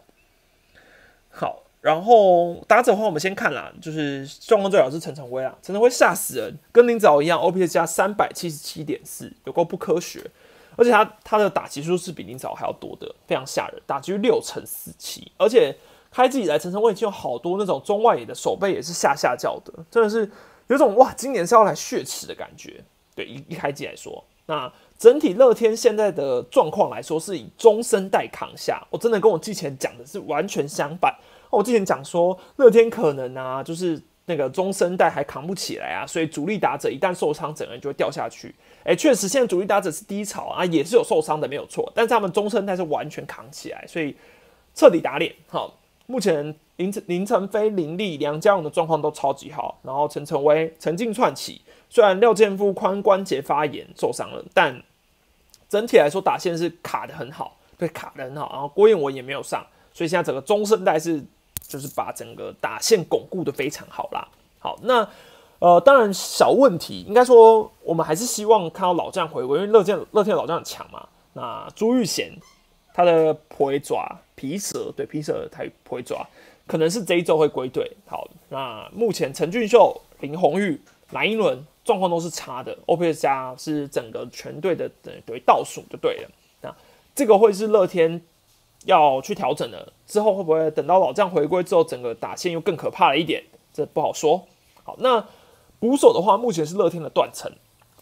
[1.28, 1.58] 好。
[1.82, 10.24] 然后打者的话，我们先看啦，就是状况最好是陈晨威啦，陈晨威吓死人，跟林早一样，OPS 加三百七十七点四，有够不科学，
[10.76, 15.76] 而且他他的打击数是比林早还要多的，非常吓人，打击六乘四七，而且
[16.12, 20.30] 开季以来陈晨威已经有好多那种中外野的手背也是下下叫的，真的是
[20.72, 22.82] 有种哇，今年是要来血池的感觉。
[23.14, 31.14] 对，一一开机来说，那整体乐天现在的状况来说，是以中生代扛下，我真的跟我之前讲的是完全相反。
[31.50, 38.54] 我之前讲说，乐天可能啊，就是那个中生代还扛不起来啊，所以主力打者一旦受伤，整个人就会掉下去。
[38.84, 41.92] 哎，确实，现在主力打者是低潮啊，也是有受伤的，没有错。
[41.94, 44.16] 但是他们中生代是完全扛起来，所以
[44.74, 45.34] 彻底打脸。
[45.48, 45.78] 好，
[46.12, 54.82] 目前林林晨飞、林立、梁家荣的状况都超级好，然后陈晨威、陈静串起，虽然廖健夫髋关节发炎受伤了，但
[55.68, 58.50] 整体来说打线是卡的很好，对，卡的很好。
[58.52, 61.24] 然后郭彦文也没有上，所以现在整个中生代是。
[61.68, 64.28] 就是把整个打线巩固的非常好啦。
[64.58, 65.08] 好，那
[65.58, 71.08] 呃，当然小问题，应该说我们还是希望看到老将回归，因为乐天乐天老将很强嘛。
[71.32, 72.30] 那朱玉贤
[72.92, 76.26] 他的破爪皮蛇，对皮蛇太不会抓，
[76.66, 77.88] 可能是这一周会归队。
[78.06, 80.80] 好，那目前陈俊秀、林红玉、
[81.12, 86.30] 蓝英伦状况都是差的，OPS 加是整个全队的等于倒数就对了。
[86.60, 86.74] 那
[87.14, 88.20] 这个会是乐天。
[88.84, 93.40] 要去调整的，之后会不会等到老将回归之后，整个打线又更可怕了一点？
[93.72, 94.44] 这不好说。
[94.82, 95.24] 好，那
[95.78, 97.48] 捕手的话，目前是乐天的断层。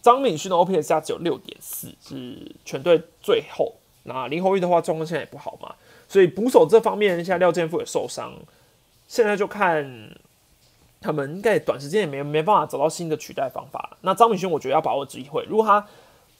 [0.01, 3.75] 张敏勋的 OPS 加只有六点四，是全队最后。
[4.01, 5.75] 那林宏玉的话，状况现在也不好嘛，
[6.11, 8.33] 所以捕手这方面，现在廖健富也受伤，
[9.07, 10.13] 现在就看
[10.99, 13.95] 他们应该短时间也没没办法找到新的取代方法。
[14.01, 15.87] 那张敏勋，我觉得要把握机会，如果他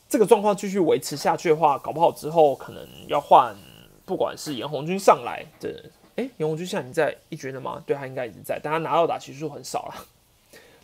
[0.09, 3.55] 这个状况继续维持下去的话，搞不好之后可能要换。
[4.03, 5.86] 不管是严红军上来的，
[6.17, 7.82] 哎，严红军现在已在一军了吗？
[7.86, 10.05] 对他应该已经在，但他拿到打其实数很少了。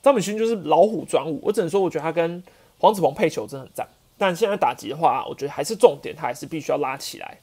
[0.01, 2.41] 张敏勋就是老虎转武，我只能说我觉得他跟
[2.77, 3.85] 黄子鹏配球真的很赞。
[4.17, 7.37] 但现在打击的话，我觉得还是重点，他还是必须要拉起来。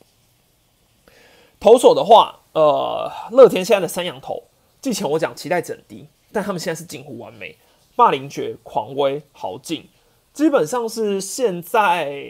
[1.64, 4.42] 投手的话，呃，乐天现在的三羊头，
[4.82, 7.56] 之前我讲期待很低，但他们现在是近乎完美。
[7.96, 9.88] 霸凌爵、狂威、豪进，
[10.34, 12.22] 基本上是现在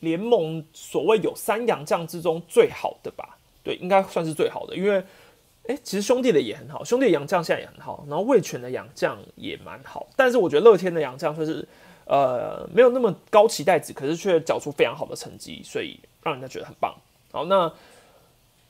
[0.00, 3.38] 联盟所谓有三洋将之中最好的吧？
[3.64, 4.76] 对，应该算是最好的。
[4.76, 5.02] 因为，
[5.68, 10.06] 哎，其实兄弟的也很好，兄弟洋将现在也很好，然后味全的洋将也蛮好。
[10.14, 11.66] 但是我觉得乐天的洋将就是
[12.04, 16.94] 呃没有那么高期待值，可是却缴出非常好的成绩，所以让人家觉得很棒。
[17.32, 17.72] 好，那。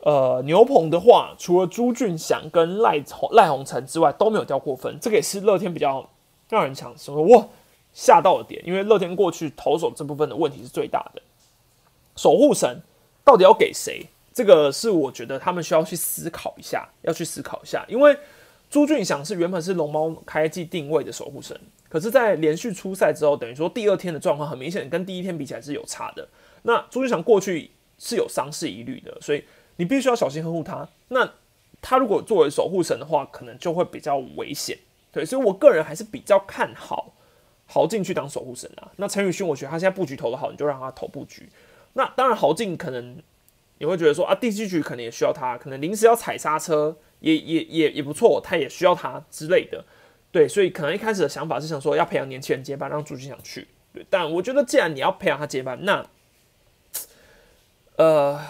[0.00, 3.02] 呃，牛棚的话，除了朱俊祥跟赖
[3.32, 4.96] 赖鸿成之外，都没有掉过分。
[5.00, 6.09] 这个也是乐天比较
[6.48, 7.48] 让人想说哇
[7.92, 11.22] 吓到的点，因为乐天过去投手这部分的问题是最大的。
[12.14, 12.80] 守护神
[13.24, 14.06] 到底要给谁？
[14.32, 17.84] 这个是我觉得他们需要去思考一下，要去思考一下。
[17.88, 18.16] 因为
[18.70, 26.28] 朱俊祥是原本是龙猫开季定位的守护神，可是，在连续出赛之后，等于说第二天的状况很明显跟第一天比起来是有差的。
[26.62, 29.44] 那朱俊祥过去是有伤势疑虑的，所以。
[29.80, 30.88] 你必须要小心呵护他。
[31.07, 31.34] 那
[31.80, 34.76] 他如果作为守护神的话，可能就会比较危险。
[35.12, 37.14] 对，所以我个人还是比较看好
[37.64, 38.90] 豪进去当守护神啊。
[38.96, 41.49] 那陈宇勋，我觉得他现在布局投的好，你就让他投布局。
[41.92, 43.22] 那当然，豪进可能
[43.78, 49.84] 你会觉得说啊，第七局可能也需要他，可能临时要踩刹车也也也也不错，他也需要他之类的。
[50.32, 53.68] 对，所以可能一开始的想法是想说要培养年轻人接班，让朱俊祥去。
[53.92, 56.05] 对，但我觉得既然你要培养他接班，那
[57.99, 58.40] 呃。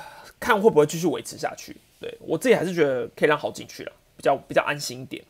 [0.40, 1.76] 看会不会继续维持下去？
[2.00, 5.20] 对我自己还是觉得可以让好进去了，比较比较安心一点。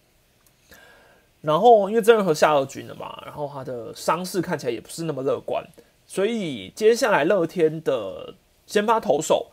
[1.41, 5.65] 然后因为真人和下二军了嘛，然后他的伤势看起来也不是那么乐观，
[6.07, 8.35] 所以接下来乐天的
[8.67, 9.51] 先发投手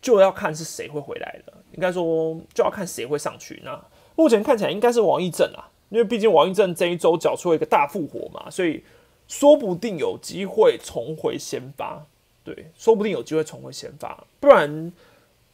[0.00, 1.52] 就要看是谁会回来了。
[1.72, 3.60] 应该说就要看谁会上去。
[3.62, 3.78] 那
[4.16, 8.82] 目前看起来应该是王义正啊，因为毕竟王义正这一周缴出了一个大复活嘛，所以
[9.26, 12.06] 说不定有机会重回先发。
[12.54, 14.90] 对，说不定有机会重回先发，不然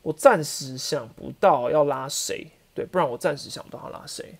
[0.02, 2.46] 我暂时想不到要拉谁。
[2.72, 4.36] 对，不然我暂时想不到要拉谁。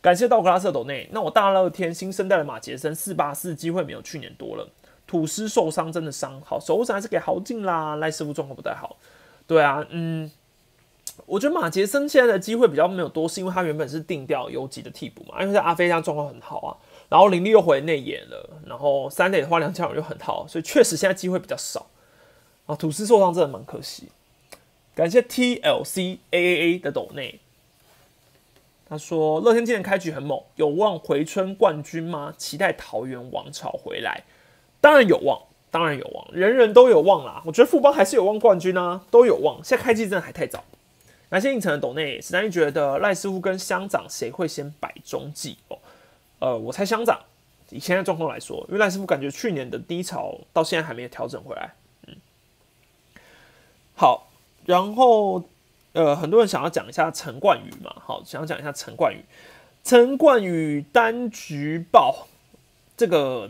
[0.00, 4.68] 感谢道格拉斯斗内，那我大乐天新生代的马杰森四八四机会没有去年多了。
[5.04, 7.96] 土司受伤真的伤好，守护神还是给豪进啦。
[7.96, 8.96] 赖师傅状况不太好。
[9.48, 10.30] 对啊，嗯，
[11.26, 16.70] 我觉得马杰森现在的机会比较没有多，是因为他原本是定掉游击的替补嘛，因为在阿飞家状况很好啊。
[17.10, 21.88] 然后林立又回内野了，然后三垒的话梁家荣又很好，所以确实现在机会比较少。
[22.66, 24.08] 啊，土司受伤真的蛮可惜。
[24.94, 27.40] 感谢 TLC AAA 的斗内，
[28.88, 32.32] 他说乐天今年开局很猛，有望回春冠军吗？
[32.38, 34.22] 期待桃园王朝回来，
[34.80, 37.42] 当然有望，当然有望，人人都有望啦。
[37.44, 39.62] 我觉得富邦还是有望冠军啊，都有望。
[39.64, 40.62] 现在开季真的还太早。
[41.28, 45.78] 感谢应城的斗内，史丹利觉得赖师傅跟乡长谁会先摆中继哦？
[46.40, 47.20] 呃，我猜乡长。
[47.72, 51.72] 以现在状况来说，因为赖师傅感觉去年的低潮到现在还没有调整回来。
[52.08, 52.16] 嗯，
[53.94, 54.28] 好，
[54.66, 55.44] 然后
[55.92, 59.24] 呃，很多人想要讲一下陈冠宇嘛，好，想要讲一下陈冠宇。
[59.84, 62.26] 陈冠宇单局爆
[62.96, 63.48] 这个，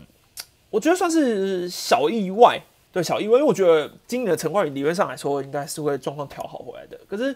[0.69, 2.61] 我觉得算是小意外，
[2.91, 7.35] 对，小意外，因为我觉得今年的陈冠宇理论上来说应该是会状况调好回来的，可是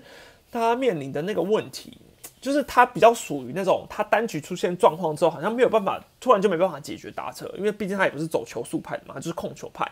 [0.52, 1.98] 他面临的那个问题。
[2.46, 9.92] 就是他比较属于那种，他单局出现状况之后，好像没有办法，突然就没办法解决打车，因为毕竟他也不是走球速派的嘛，就是控球派。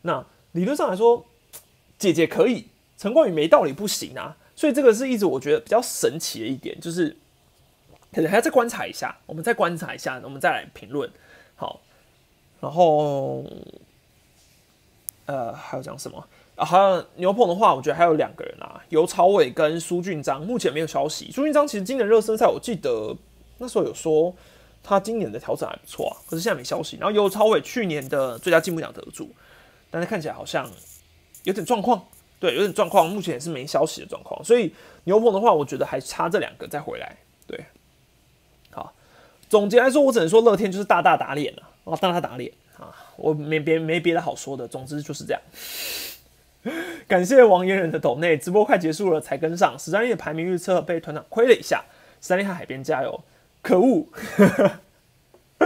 [0.00, 1.24] 那理论上来说，
[2.00, 2.66] 姐姐可以，
[2.98, 4.36] 陈冠宇没道理不行啊。
[4.56, 7.16] 所以这个是一直我觉得比较神奇的一点，就是
[8.12, 11.08] 可能还要再观察一下，我们再观察一下，我们再来评论。
[11.54, 11.80] 好，
[12.60, 13.44] 然后
[15.26, 16.26] 呃，还要讲什么？
[16.62, 21.28] 啊，还有牛棚的话，我觉得还有两个人啊，尤朝伟跟苏俊章，目前没有消息。
[21.32, 23.16] 苏俊章其实今年热身赛，我记得
[23.58, 24.32] 那时候有说
[24.80, 26.96] 他今年的调整还不错啊，可是现在没消息。
[26.98, 29.28] 然后尤朝伟去年的最佳进步奖得主，
[29.90, 30.70] 但是看起来好像
[31.42, 32.00] 有点状况，
[32.38, 34.44] 对，有点状况，目前也是没消息的状况。
[34.44, 37.16] 所以牛棚的话，我觉得还差这两个再回来。
[37.44, 37.66] 对，
[38.70, 38.92] 好，
[39.48, 45.42] 总结来说，我只能说乐天就是大大打脸了啊，大大打脸啊，我没别没别的好说的，总之就是这样。
[47.08, 49.76] 感谢王嫣人的抖内，直播快结束了才跟上。
[49.78, 51.84] 史丹利的排名预测被团长亏了一下，
[52.20, 53.22] 史丹利海边加油！
[53.60, 54.06] 可恶，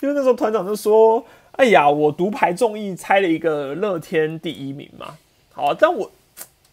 [0.00, 5.16] 因为那时候团长就说：“哎呀，我独排众议猜了一个乐天第一名嘛。”
[5.52, 6.10] 好，但我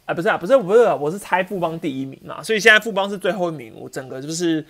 [0.06, 2.44] 哎，不是啊，不是，不是，我是猜富邦第一名嘛。
[2.44, 4.66] 所以现在富邦是最后一名，我整个就是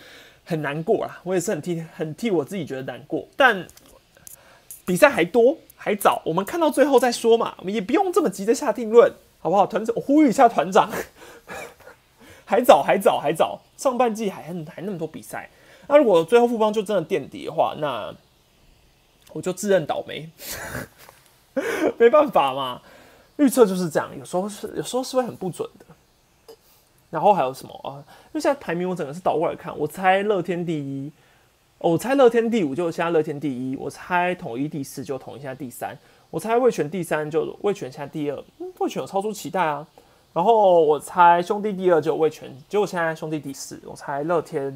[0.46, 1.20] 很难过啦。
[1.24, 3.66] 我也是很替很替我自己觉得难过，但
[4.86, 5.58] 比赛还多。
[5.84, 9.14] 还早，我们看到最后再说嘛，我们也不用这么急着下定论。
[9.42, 9.68] 好不好？
[9.68, 10.90] 团长，我呼吁一下团长，
[12.48, 15.50] 还早，还早，还早，上半季还还那么多比赛。
[15.90, 18.16] 那如果最后复方就真的垫底的话，那
[19.34, 20.30] 我就自认倒霉，
[22.00, 22.82] 没办法嘛。
[23.36, 26.56] 预测就是这样，有时候是有时候是会很不准的。
[27.10, 28.00] 然后还有什么啊？
[28.08, 31.12] 因为现在排名我整个是倒过来看，我猜乐天第一，
[31.84, 33.76] 我猜乐天第五，就现在乐天第一。
[33.76, 35.94] 我猜统一第四，就统一现在第三。
[36.30, 38.42] 我猜魏权第三，就魏权现在第二。
[38.80, 39.86] 魏权有超出期待啊。
[40.32, 43.82] 然后我猜兄弟第二，就魏权，结果现在兄弟第四。
[43.84, 44.74] 我猜乐天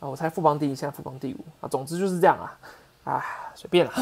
[0.00, 1.68] 啊，我猜富邦第一，现在富邦第五啊。
[1.68, 2.58] 总之就是这样啊，
[3.04, 3.24] 啊，
[3.54, 3.92] 随便了。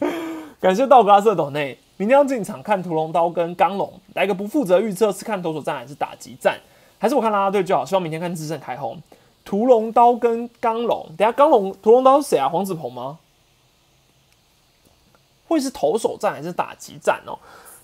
[0.58, 1.78] 感谢道格拉瑟斗内。
[1.98, 6.58] 明天要进场看屠龙刀跟钢龙，来个不负责预测是看投手战还是打击战，
[6.98, 7.84] 还是我看拉拉队就好。
[7.84, 8.98] 希望明天看智胜开轰。
[9.50, 12.48] 屠龙刀跟钢龙，等下钢龙屠龙刀是谁啊？
[12.48, 13.18] 黄子鹏吗？
[15.48, 17.36] 会是投手战还是打击战哦？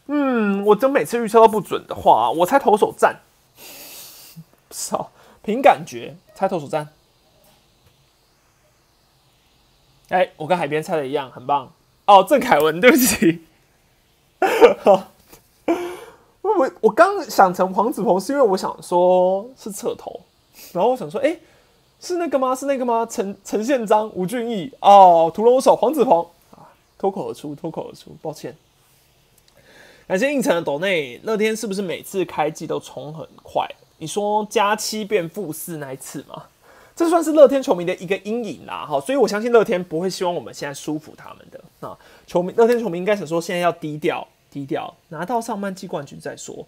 [0.06, 3.16] 嗯，我真每次预测都不准的话，我猜投手战。
[4.70, 5.10] 少
[5.42, 6.90] 凭感觉猜投手战。
[10.10, 11.72] 哎，我跟海边猜的一样，很棒
[12.04, 12.22] 哦。
[12.22, 13.44] 郑凯文，对不起。
[16.42, 20.20] 我我刚想成黄子鹏，是因为我想说是侧头，
[20.72, 21.36] 然后我想说，哎，
[22.00, 22.54] 是那个吗？
[22.54, 23.06] 是那个吗？
[23.08, 26.68] 陈陈宪章、吴俊义哦，屠龙手黄子鹏啊，
[26.98, 28.56] 脱口而出，脱口而出，抱歉。
[30.06, 33.68] 感谢应城的斗内，乐天是不是每次开季都冲很快？
[33.98, 36.44] 你说加七变负四那一次吗？
[36.94, 41.98] 这算是乐天球迷的一个阴影啦，哈，所以我相信乐天不会希望我们现在舒服他们的啊。
[42.26, 46.66] 球迷乐天球迷应该想说，现在要低调，低调，拿到上半季冠军再说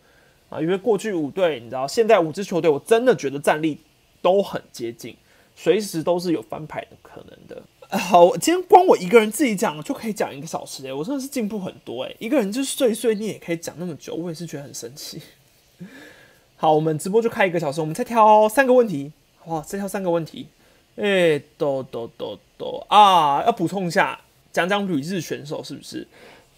[0.51, 0.61] 啊。
[0.61, 3.79] 因为过去五队，你知道，现在五支球队，我真的觉得战力
[4.23, 5.17] 都很接近，
[5.57, 7.63] 随时都是有翻牌的可能的。
[7.97, 15.23] 好，今天光我一个人自己讲就可以讲一个小时哎，我真的是进步很多哎，一个人就是碎碎念也可以讲那么久，我也是觉得很神奇。
[16.57, 19.13] 好，我们直播就开一个小时，我们再挑三个问题。
[19.47, 20.49] 哇，再挑三个问题，
[20.97, 23.43] 哎，都都都都啊！
[23.47, 24.21] 要补充一下，
[24.53, 26.07] 讲讲旅日选手是不是？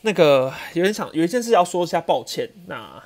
[0.01, 3.01] 那个有点想有一件事要说一下，抱歉，那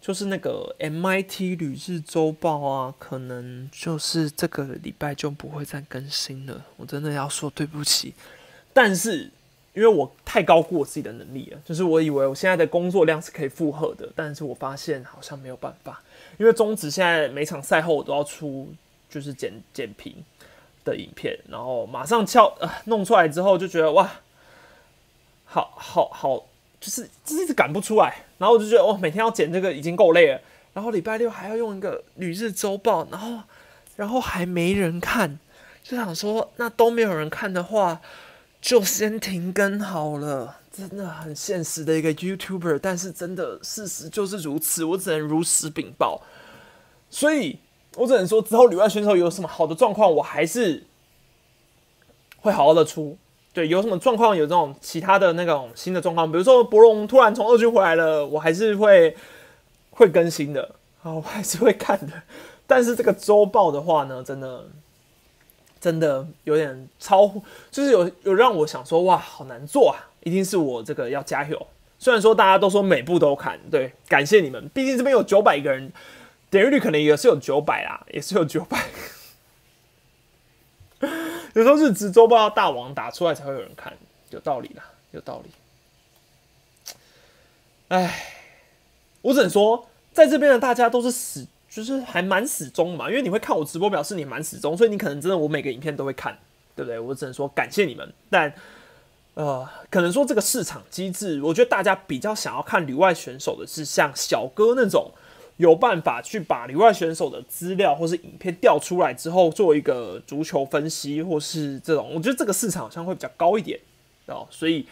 [0.00, 8.14] 就是那个 MIT 旅日周报啊，可能就是这个礼拜就不会再更新了，我真的要说对不起。
[8.72, 9.30] 但是
[9.74, 16.02] 因为我太高估我自己的能力了，就是我以为我现在的工作量是可以负荷的，但是我发现好像没有办法，
[16.38, 18.72] 因为中职现在每场赛后我都要出。
[19.12, 20.14] 就是剪剪评
[20.84, 24.08] 的影片，然后马上敲呃弄出来之后就觉得哇，
[25.44, 26.46] 好好好，
[26.80, 30.40] 就是一直赶不出来，然后我就觉得哦，每天要剪这个已经够累了，
[30.72, 33.42] 然后礼拜六还要用一个旅日周报，然后
[33.96, 35.38] 然后还没人看，
[35.82, 38.00] 就想说那都没有人看的话，
[38.60, 46.22] 就先停更好了，真的很现实的一个 YouTuber，但是真的事实就是如此，我只能如实禀报，
[47.10, 47.58] 所以。
[47.96, 50.84] 我只能说，之后旅外选手有什么好的状况，我还是
[52.38, 53.18] 会好好的出。
[53.52, 59.16] 对，有什么状况，有这种其他的那种新的状况，比如说博龙突然从二军回来了，我还是会
[59.90, 62.12] 会更新的，啊，我还是会看的。
[62.66, 64.64] 但是这个周报的话呢，真的
[65.80, 67.28] 真的有点超，
[67.70, 70.10] 就是有有让我想说，哇，好难做啊！
[70.22, 71.66] 一定是我这个要加油。
[71.98, 75.92] 虽然说大家都说每部都看，对，感谢你们，毕竟这边有九百个人。
[76.50, 78.76] 点击率可能也是有九百啦，也是有九百。
[81.54, 83.92] 有时候是直周报大王打出来才会有人看，
[84.30, 85.50] 有道理啦，有道理。
[87.88, 88.24] 哎，
[89.22, 93.08] 我只能说，在这边的大家都是死，就是还蛮死忠嘛。
[93.08, 96.38] 因为你会看我直播，表示你蛮死忠，所以你可能真的我每个影片都会看，
[96.76, 96.98] 对不对？
[96.98, 98.12] 我只能说感谢你们。
[98.28, 98.52] 但
[99.34, 105.10] 呃，可能说这个市场机制，我觉得大家比较想要看旅外选手的是像小哥那种。
[105.60, 113.78] 有办法去把里外选手的资料或是影片调出来之后，做一个足球分析，或是这种，我觉得这个市场好像会比较高一点
[114.24, 114.48] 哦。
[114.50, 114.86] 所以，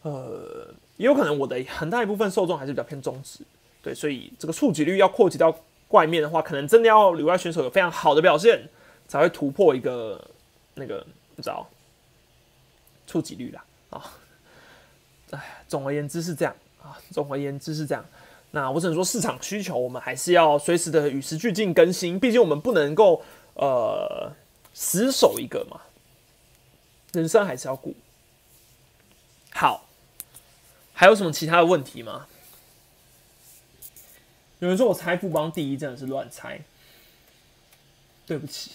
[0.00, 3.40] 呃，也有可能我的很大一部分受众还是比较偏中职，
[3.82, 5.54] 对，所以这个触及率要扩及到
[5.88, 8.66] 外面的话，可能真的要里外选手有非常好的表现，
[9.06, 10.18] 才会突破一个
[10.76, 11.06] 那个
[11.36, 11.68] 不知道
[13.06, 14.02] 触及率啦啊。
[15.32, 18.02] 哎，总而言之是这样啊，总而言之是这样。
[18.50, 23.22] 那我只能说，市场需求我们还是要随时的与时俱进更新，毕竟我们不能够
[23.54, 24.32] 呃
[24.72, 25.82] 死守一个嘛，
[27.12, 27.94] 人生还是要顾。
[29.50, 29.86] 好，
[30.92, 32.26] 还有什么其他的问题吗？
[34.60, 36.60] 有人说我猜富邦第一真的是乱猜，
[38.26, 38.72] 对不起，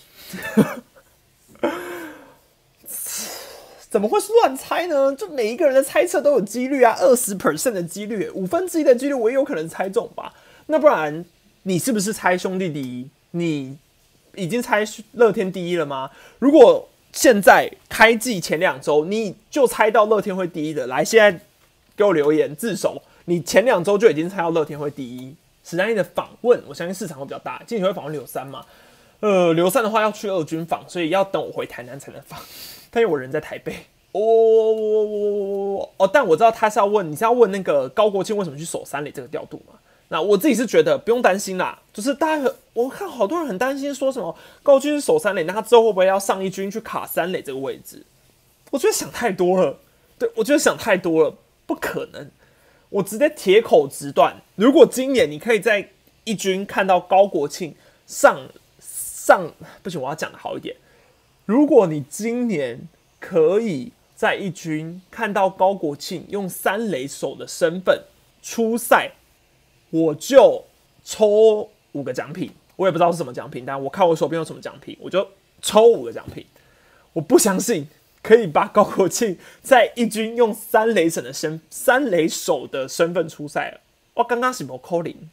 [3.94, 5.16] 怎么会是乱猜呢？
[5.16, 10.34] 就每一个人的猜测都有几率啊，二十 percent 的几率，五分之一的几率，我也有可能猜中吧？
[10.66, 11.24] 那不然
[11.62, 13.08] 你是不是猜兄弟第一？
[13.30, 13.78] 你
[14.34, 16.10] 已经猜乐天第一了吗？
[16.40, 21.40] 如果现在开季前两周你就猜到乐天会第一的，来，现在
[21.96, 23.00] 给我留言自首。
[23.26, 25.36] 你前两周就已经猜到乐天会第一。
[25.64, 27.62] 史丹利的访问，我相信市场会比较大。
[27.68, 28.66] 今天会访问刘三嘛？
[29.20, 32.42] 呃，刘三的话要去二军访，所以要等我回台南才能访。
[32.96, 33.74] 但因为我人在台北，
[34.12, 39.74] 哦哦哦，但我知道他是要问，你是要问那个高国庆为什么去守三垒这个调度嘛？
[40.10, 48.06] 那我自己是觉得不用担心啦，就是大家我看好多人很担心，说什么高军守三垒，那他之后会不会要上一军去卡三垒这个位置？
[48.70, 49.80] 我觉得想太多了，
[50.20, 51.36] 对我觉得想太多了，
[51.66, 52.30] 不可能。
[52.90, 55.90] 我直接铁口直断，如果今年你可以在
[56.26, 57.74] 一军看到高国庆
[58.06, 58.40] 上
[58.80, 60.76] 上，不行，我要讲的好一点。
[61.46, 62.88] 如果你今年
[63.20, 68.04] 可以在一军看到高国庆用三垒手的身份
[68.42, 69.12] 出赛，
[69.90, 70.66] 我就
[71.04, 72.52] 抽五个奖品。
[72.76, 75.28] 我也不知道是什么奖品，但我看我手边有什么奖品，我就
[75.62, 76.46] 抽五个奖品。
[77.14, 77.88] 我不相信。
[78.24, 83.82] 可以把高国庆在一军用三雷神的身三雷手的身份出赛了。
[84.14, 85.30] 哇，刚刚是某扣零，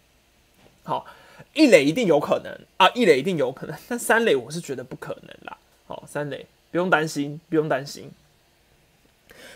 [0.82, 1.06] 好，
[1.54, 5.56] 一垒一定有可能啊，一垒一定有可能，但三垒我是觉得不可能啦。
[5.91, 8.12] 好，三垒不用担心，不用担心。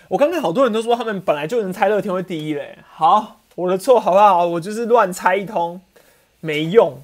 [0.09, 2.77] 我刚刚好多人都说他们本来就能猜乐天会第一嘞。
[2.91, 4.45] 好，我的错好不好？
[4.45, 5.81] 我就是乱猜一通，
[6.41, 6.99] 没用。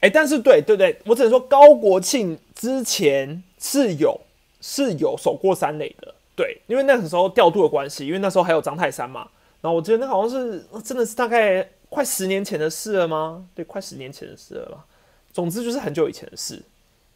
[0.00, 4.18] 哎，但是对对对，我只能说高国庆之前是有。
[4.62, 9.26] 是有守过三垒的，对，因为那个时候调度的关系，因为那时候还有张泰山嘛。
[9.62, 13.46] 然后我记得那好像是真的是大概快十年前的事了吗？
[13.54, 14.84] 对，快十年前的事了吧。
[15.32, 16.62] 总之就是很久以前的事。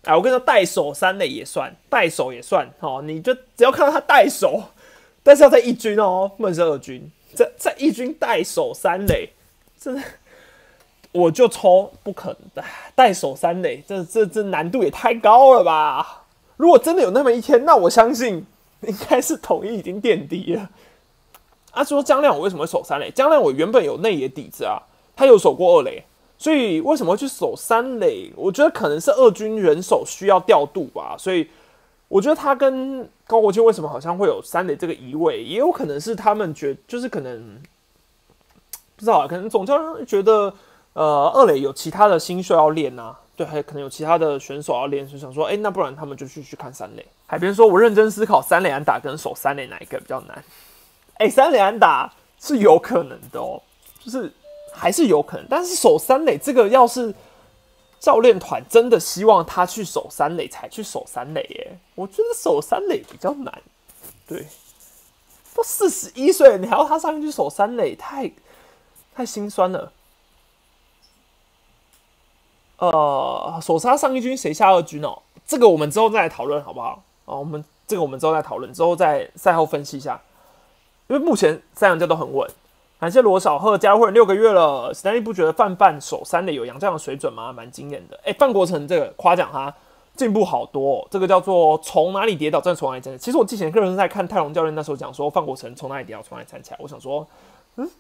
[0.05, 2.69] 哎，我跟你说，带手三垒也算，带手也算。
[2.81, 4.63] 哦，你就只要看到他带手，
[5.23, 9.31] 但是要在一军哦，不能是二军，在在一军带手三垒，
[9.81, 10.03] 真的
[11.13, 16.25] 我就抽不可能的带手三垒，这这这难度也太高了吧。
[16.57, 18.45] 如果真的有那么一天，那我相信
[18.83, 20.71] 应该是统一已经垫底了。
[21.73, 23.11] 啊，说江亮我为什么守三垒？
[23.11, 24.79] 江亮我原本有内野底子啊，
[25.17, 26.05] 他有守过二垒，
[26.37, 28.33] 所以为什么会去守三垒？
[28.37, 31.17] 我觉得可能是二军人手需要调度吧。
[31.19, 31.49] 所以
[32.09, 37.59] 我觉得他跟高国庆为什么好像会有三垒这个移位，也有可能是他们觉就是可能
[38.97, 40.53] 不知道啊，可能总教练觉得
[40.93, 43.19] 呃二垒有其他的新秀要练啊。
[43.37, 47.05] 对，还可能有其他的选手要练，就想说，哎，那不然他们就去去看三垒。
[47.27, 50.45] 海边说，我认真思考三垒安打跟守三垒哪一个比较难？
[51.15, 53.61] 哎，三垒安打是有可能的哦，
[53.99, 54.33] 就是
[54.75, 57.15] 还是有可能，但是守三垒这个，要是
[58.01, 63.63] 教练团真的希望他去守三垒才去守三垒，耶，我觉得守三垒比较难。
[64.27, 64.47] 对，
[65.55, 68.31] 都四十一岁，你还要他上去守三垒，太
[69.15, 69.93] 太心酸了。
[72.79, 75.23] 呃，首杀上一军谁下二军哦？
[75.47, 77.03] 这个我们之后再来讨论好不好？
[77.25, 80.21] 哦，我们这个我们之后再讨论，之后再赛后分析一下。
[81.07, 82.51] 因为目前三洋家都很稳，
[83.01, 84.91] 感谢罗小贺加入会员六个月了。
[84.95, 87.53] 史丹利不觉得范范守三垒有杨这样的水准吗？
[87.53, 88.19] 蛮惊艳的。
[88.25, 89.75] 哎，范国成这个夸奖他
[90.17, 93.23] 进步好多，这个叫做从哪里跌倒再从哪里站起。
[93.23, 97.27] 其实我之前个人在看泰隆教练那时候讲说范国成从哪里跌倒从哪里站起来，我想说，
[97.77, 97.91] 嗯，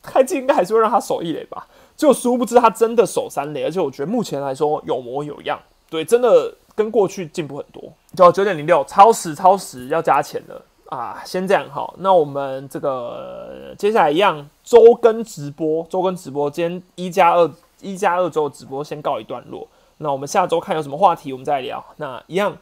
[0.00, 1.66] 开机应该还是会让他守一垒吧。
[1.94, 5.60] 就殊不知他真的守三垒，而且我觉得目前来说有模有样，
[5.90, 7.82] 对，真的跟过去进步很多。
[8.16, 10.62] 叫九点零六，超时超时要加钱了
[10.92, 11.22] 啊！
[11.24, 19.66] 先这样好，那我们这个接下来一样周更直播，周更直播，今天一加二一加二周直播先告一段落。
[19.96, 21.82] 那我们下周看有什么话题，我们再聊。
[21.96, 22.58] 那一样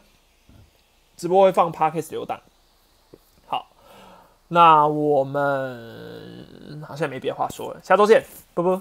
[1.16, 2.40] 直播会放 Parkes 留档。
[3.48, 3.66] 好，
[4.46, 8.22] 那我们好像没别话说了，下周见，
[8.54, 8.80] 啵啵。